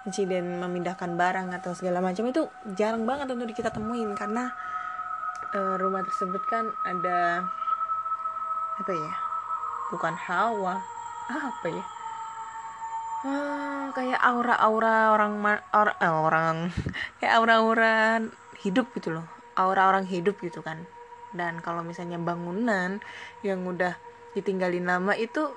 insiden 0.05 0.61
memindahkan 0.61 1.17
barang 1.17 1.49
atau 1.57 1.73
segala 1.73 1.97
macam 1.97 2.29
itu 2.29 2.45
jarang 2.77 3.09
banget 3.09 3.33
untuk 3.33 3.49
kita 3.49 3.73
temuin 3.73 4.13
karena 4.13 4.53
uh, 5.57 5.75
rumah 5.81 6.05
tersebut 6.05 6.45
kan 6.45 6.69
ada 6.85 7.41
apa 8.77 8.91
ya 8.93 9.13
bukan 9.89 10.13
hawa 10.13 10.77
apa 11.31 11.67
ya 11.71 11.85
ah, 13.25 13.85
kayak 13.97 14.21
aura-aura 14.21 15.15
orang 15.17 15.41
or, 15.73 15.89
eh, 15.97 16.11
orang 16.11 16.69
kayak 17.17 17.33
aura-aura 17.41 18.21
hidup 18.61 18.93
gitu 18.93 19.17
loh 19.17 19.25
aura 19.57 19.89
orang 19.89 20.05
hidup 20.05 20.37
gitu 20.43 20.61
kan 20.61 20.85
dan 21.35 21.59
kalau 21.59 21.83
misalnya 21.83 22.17
bangunan 22.17 23.03
yang 23.43 23.61
udah 23.67 23.99
ditinggalin 24.33 24.87
lama 24.87 25.13
itu 25.15 25.51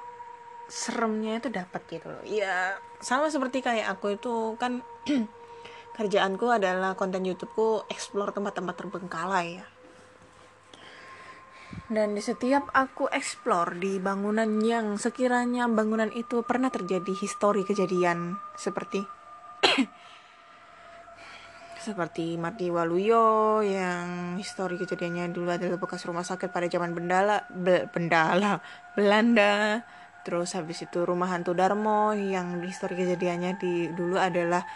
seremnya 0.68 1.40
itu 1.40 1.48
dapat 1.48 1.80
gitu 1.88 2.06
loh. 2.12 2.22
Ya 2.26 2.76
sama 3.00 3.32
seperti 3.32 3.64
kayak 3.64 3.98
aku 3.98 4.18
itu 4.18 4.58
kan 4.60 4.84
kerjaanku 5.96 6.46
adalah 6.52 6.94
konten 6.94 7.24
YouTubeku 7.24 7.88
explore 7.88 8.30
tempat-tempat 8.30 8.74
terbengkalai 8.76 9.62
ya. 9.62 9.66
Dan 11.88 12.12
di 12.12 12.20
setiap 12.20 12.68
aku 12.76 13.08
explore 13.08 13.72
di 13.80 13.96
bangunan 13.96 14.60
yang 14.60 15.00
sekiranya 15.00 15.64
bangunan 15.72 16.12
itu 16.12 16.44
pernah 16.44 16.68
terjadi 16.68 17.16
histori 17.16 17.64
kejadian 17.64 18.36
seperti 18.60 19.17
seperti 21.88 22.36
Marti 22.36 22.68
Waluyo 22.68 23.64
yang 23.64 24.36
histori 24.36 24.76
kejadiannya 24.76 25.32
dulu 25.32 25.56
adalah 25.56 25.80
bekas 25.80 26.04
rumah 26.04 26.20
sakit 26.20 26.52
pada 26.52 26.68
zaman 26.68 26.92
Bendala 26.92 27.48
Be, 27.48 27.88
Bendala 27.88 28.60
Belanda. 28.92 29.80
Terus 30.28 30.52
habis 30.52 30.84
itu 30.84 31.08
rumah 31.08 31.32
hantu 31.32 31.56
Darmo 31.56 32.12
yang 32.12 32.60
histori 32.60 33.00
kejadiannya 33.00 33.56
di 33.56 33.88
dulu 33.88 34.20
adalah 34.20 34.68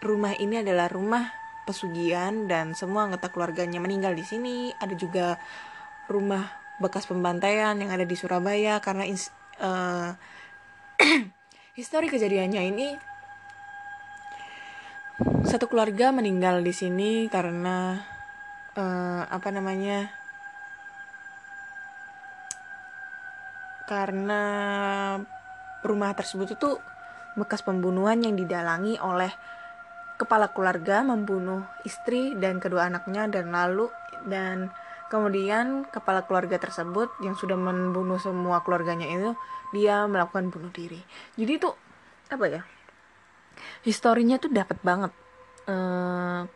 rumah 0.00 0.32
ini 0.40 0.64
adalah 0.64 0.88
rumah 0.88 1.28
pesugihan 1.68 2.48
dan 2.48 2.72
semua 2.72 3.04
anggota 3.04 3.28
keluarganya 3.28 3.84
meninggal 3.84 4.16
di 4.16 4.24
sini. 4.24 4.72
Ada 4.80 4.96
juga 4.96 5.36
rumah 6.08 6.48
bekas 6.80 7.04
pembantaian 7.04 7.76
yang 7.76 7.92
ada 7.92 8.08
di 8.08 8.16
Surabaya 8.16 8.80
karena 8.80 9.04
uh, 9.60 10.16
histori 11.78 12.08
kejadiannya 12.08 12.62
ini 12.72 13.11
satu 15.20 15.68
keluarga 15.68 16.08
meninggal 16.14 16.64
di 16.64 16.72
sini 16.72 17.28
karena 17.28 18.00
uh, 18.72 19.22
apa 19.28 19.48
namanya 19.52 20.08
karena 23.84 24.42
rumah 25.84 26.16
tersebut 26.16 26.56
itu 26.56 26.80
bekas 27.36 27.60
pembunuhan 27.60 28.24
yang 28.24 28.38
didalangi 28.38 28.96
oleh 28.96 29.28
kepala 30.16 30.48
keluarga 30.54 31.04
membunuh 31.04 31.66
istri 31.84 32.32
dan 32.38 32.62
kedua 32.62 32.88
anaknya 32.88 33.28
dan 33.28 33.52
lalu 33.52 33.92
dan 34.24 34.72
kemudian 35.12 35.84
kepala 35.92 36.24
keluarga 36.24 36.56
tersebut 36.56 37.12
yang 37.20 37.36
sudah 37.36 37.58
membunuh 37.58 38.16
semua 38.16 38.64
keluarganya 38.64 39.04
itu 39.04 39.36
dia 39.76 40.08
melakukan 40.08 40.48
bunuh 40.48 40.72
diri. 40.72 41.00
Jadi 41.36 41.52
itu 41.52 41.68
apa 42.32 42.44
ya 42.48 42.62
historinya 43.82 44.36
tuh 44.38 44.50
dapat 44.52 44.78
banget. 44.80 45.12
Uh, 45.66 46.46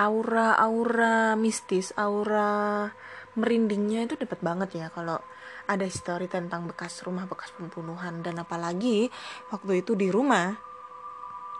aura-aura 0.00 1.36
mistis, 1.36 1.92
aura 1.96 2.88
merindingnya 3.36 4.08
itu 4.08 4.16
dapat 4.16 4.40
banget 4.40 4.70
ya 4.76 4.86
kalau 4.88 5.20
ada 5.68 5.86
histori 5.86 6.26
tentang 6.26 6.66
bekas 6.66 7.04
rumah 7.04 7.28
bekas 7.28 7.52
pembunuhan. 7.54 8.24
Dan 8.24 8.40
apalagi 8.40 9.12
waktu 9.52 9.84
itu 9.84 9.92
di 9.94 10.08
rumah 10.08 10.56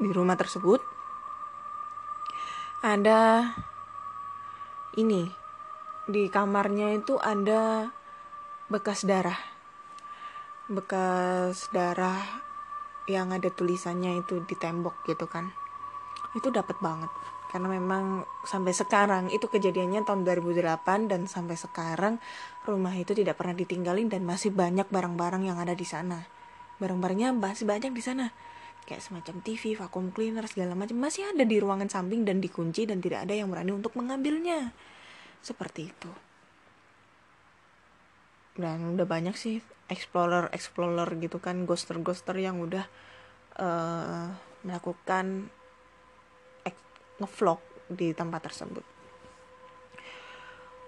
di 0.01 0.09
rumah 0.09 0.35
tersebut 0.35 0.81
ada 2.81 3.53
ini 4.97 5.29
di 6.09 6.33
kamarnya 6.33 6.97
itu 6.97 7.21
ada 7.21 7.93
bekas 8.73 9.05
darah. 9.05 9.39
Bekas 10.71 11.69
darah 11.71 12.50
yang 13.09 13.33
ada 13.33 13.49
tulisannya 13.49 14.21
itu 14.21 14.43
di 14.45 14.57
tembok 14.59 15.07
gitu 15.09 15.31
kan. 15.31 15.53
Itu 16.37 16.53
dapat 16.53 16.77
banget. 16.83 17.09
Karena 17.51 17.67
memang 17.67 18.23
sampai 18.47 18.71
sekarang 18.71 19.27
itu 19.35 19.51
kejadiannya 19.51 20.07
tahun 20.07 20.23
2008 20.23 21.11
dan 21.11 21.27
sampai 21.27 21.59
sekarang 21.59 22.23
rumah 22.63 22.95
itu 22.95 23.11
tidak 23.11 23.43
pernah 23.43 23.59
ditinggalin 23.59 24.07
dan 24.07 24.23
masih 24.23 24.55
banyak 24.55 24.87
barang-barang 24.87 25.43
yang 25.51 25.59
ada 25.59 25.75
di 25.75 25.83
sana. 25.83 26.23
Barang-barangnya 26.79 27.35
masih 27.35 27.67
banyak 27.67 27.91
di 27.91 28.03
sana. 28.03 28.31
Kayak 28.87 29.03
semacam 29.03 29.35
TV, 29.43 29.75
vacuum 29.75 30.15
cleaner 30.15 30.47
segala 30.47 30.79
macam. 30.79 30.97
Masih 31.03 31.27
ada 31.27 31.43
di 31.43 31.59
ruangan 31.59 31.91
samping 31.91 32.23
dan 32.23 32.39
dikunci 32.39 32.87
dan 32.87 33.03
tidak 33.03 33.27
ada 33.27 33.35
yang 33.35 33.51
berani 33.51 33.75
untuk 33.75 33.99
mengambilnya. 33.99 34.71
Seperti 35.43 35.91
itu 35.91 36.30
dan 38.61 38.95
udah 38.95 39.09
banyak 39.09 39.35
sih 39.35 39.65
explorer 39.89 40.53
explorer 40.55 41.09
gitu 41.19 41.41
kan 41.43 41.67
ghoster 41.67 41.99
ghoster 41.99 42.37
yang 42.39 42.63
udah 42.63 42.85
uh, 43.59 44.31
melakukan 44.63 45.51
ngevlog 47.21 47.61
di 47.93 48.17
tempat 48.17 48.49
tersebut. 48.49 48.83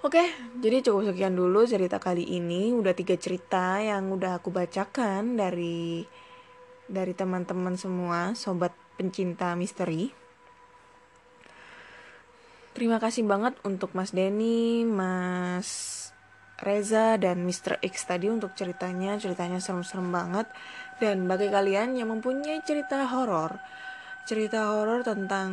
Oke, 0.03 0.35
jadi 0.59 0.83
cukup 0.83 1.15
sekian 1.15 1.39
dulu 1.39 1.63
cerita 1.63 2.03
kali 2.03 2.27
ini. 2.27 2.75
Udah 2.75 2.91
tiga 2.91 3.15
cerita 3.15 3.79
yang 3.79 4.11
udah 4.11 4.43
aku 4.43 4.51
bacakan 4.51 5.39
dari 5.39 6.03
dari 6.91 7.15
teman-teman 7.15 7.79
semua, 7.79 8.35
sobat 8.35 8.75
pencinta 8.99 9.55
misteri. 9.55 10.11
Terima 12.75 12.99
kasih 12.99 13.23
banget 13.29 13.55
untuk 13.63 13.95
Mas 13.95 14.11
Denny, 14.11 14.83
Mas 14.83 16.02
Reza 16.63 17.19
dan 17.19 17.43
Mr. 17.43 17.83
X 17.83 18.07
tadi 18.07 18.31
untuk 18.31 18.55
ceritanya. 18.55 19.19
Ceritanya 19.19 19.59
serem-serem 19.59 20.09
banget. 20.15 20.47
Dan 21.03 21.27
bagi 21.27 21.51
kalian 21.51 21.99
yang 21.99 22.15
mempunyai 22.15 22.63
cerita 22.63 23.11
horor, 23.11 23.59
cerita 24.23 24.71
horor 24.71 25.03
tentang 25.03 25.51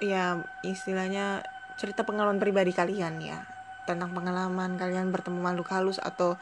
ya 0.00 0.40
istilahnya 0.64 1.44
cerita 1.76 2.08
pengalaman 2.08 2.40
pribadi 2.40 2.72
kalian 2.72 3.20
ya 3.20 3.44
tentang 3.84 4.16
pengalaman 4.16 4.80
kalian 4.80 5.12
bertemu 5.12 5.38
makhluk 5.40 5.68
halus 5.72 6.00
atau 6.00 6.40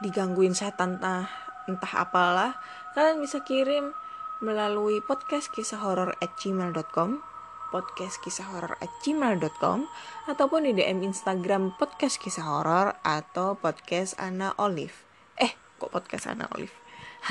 digangguin 0.00 0.56
setan 0.56 0.96
entah 0.96 1.28
entah 1.68 1.92
apalah 2.00 2.56
kalian 2.96 3.20
bisa 3.20 3.44
kirim 3.44 3.92
melalui 4.40 5.04
podcast 5.04 5.52
kisah 5.52 5.78
horor 5.84 6.16
at 6.18 6.34
gmail.com 6.40 7.31
podcast 7.72 8.20
kisah 8.20 8.52
horor 8.52 8.76
at 8.84 8.92
gmail.com 9.00 9.88
ataupun 10.28 10.68
di 10.68 10.76
DM 10.76 11.00
Instagram 11.08 11.72
podcast 11.80 12.20
kisah 12.20 12.44
horor 12.44 13.00
atau 13.00 13.56
podcast 13.56 14.12
Ana 14.20 14.52
Olive. 14.60 14.92
Eh 15.40 15.56
kok 15.80 15.88
podcast 15.88 16.28
Ana 16.28 16.52
Olive? 16.52 16.76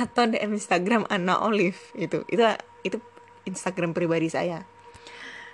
Atau 0.01 0.25
DM 0.25 0.57
Instagram 0.57 1.05
Ana 1.13 1.37
Olive. 1.45 1.77
Itu 1.93 2.25
itu 2.25 2.41
itu 2.81 2.97
Instagram 3.45 3.93
pribadi 3.93 4.33
saya. 4.33 4.65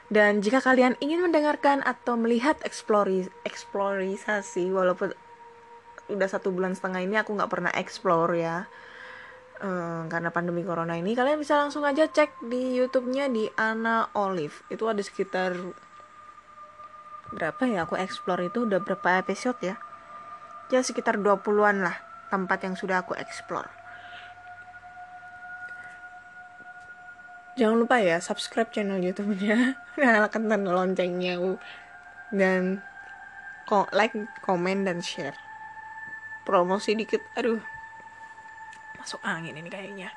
Dan 0.07 0.39
jika 0.39 0.63
kalian 0.63 0.95
ingin 1.03 1.19
mendengarkan 1.19 1.83
atau 1.83 2.15
melihat 2.15 2.55
eksplori, 2.63 3.27
eksplorisasi, 3.43 4.71
walaupun 4.71 5.11
udah 6.07 6.29
satu 6.31 6.55
bulan 6.55 6.79
setengah 6.79 7.03
ini 7.03 7.19
aku 7.19 7.35
nggak 7.35 7.51
pernah 7.51 7.71
explore 7.75 8.31
ya, 8.39 8.71
um, 9.61 10.09
karena 10.11 10.29
pandemi 10.33 10.61
corona 10.61 10.97
ini, 10.97 11.13
kalian 11.13 11.41
bisa 11.41 11.57
langsung 11.57 11.85
aja 11.85 12.09
cek 12.09 12.45
di 12.45 12.77
YouTube-nya 12.77 13.29
di 13.29 13.49
Anna 13.55 14.09
Olive. 14.13 14.65
Itu 14.69 14.89
ada 14.89 15.01
sekitar 15.01 15.57
berapa 17.27 17.59
ya 17.67 17.83
aku 17.83 17.99
explore 17.99 18.47
itu 18.47 18.63
udah 18.63 18.79
berapa 18.79 19.19
episode 19.19 19.59
ya? 19.59 19.75
Ya 20.71 20.79
sekitar 20.83 21.19
20-an 21.19 21.83
lah 21.83 21.97
tempat 22.27 22.63
yang 22.63 22.75
sudah 22.75 23.03
aku 23.03 23.15
explore. 23.15 23.87
jangan 27.57 27.81
lupa 27.81 27.97
ya 27.97 28.21
subscribe 28.21 28.69
channel 28.69 29.01
YouTube-nya 29.01 29.81
nyalakan 29.99 30.45
tanda 30.45 30.71
loncengnya 30.71 31.41
dan 32.29 32.85
like, 33.91 34.15
komen 34.45 34.85
dan 34.85 35.01
share. 35.03 35.35
Promosi 36.47 36.95
dikit, 36.95 37.19
aduh 37.35 37.59
masuk 39.07 39.23
angin 39.23 39.55
ini 39.55 39.71
kayaknya. 39.71 40.11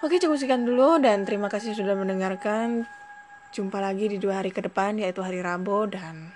Oke 0.00 0.16
cukup 0.16 0.40
sekian 0.40 0.64
dulu 0.64 0.96
dan 0.96 1.28
terima 1.28 1.52
kasih 1.52 1.76
sudah 1.76 1.92
mendengarkan. 1.92 2.88
Jumpa 3.52 3.84
lagi 3.84 4.08
di 4.08 4.16
dua 4.16 4.40
hari 4.40 4.48
ke 4.48 4.64
depan 4.64 4.96
yaitu 4.96 5.20
hari 5.20 5.44
Rabu 5.44 5.84
dan 5.92 6.32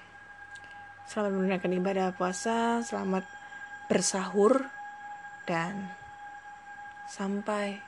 selamat 1.08 1.32
menunaikan 1.32 1.72
ibadah 1.72 2.12
puasa, 2.12 2.84
selamat 2.84 3.24
bersahur 3.88 4.68
dan 5.48 5.88
sampai 7.08 7.80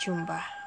jumpa. 0.00 0.59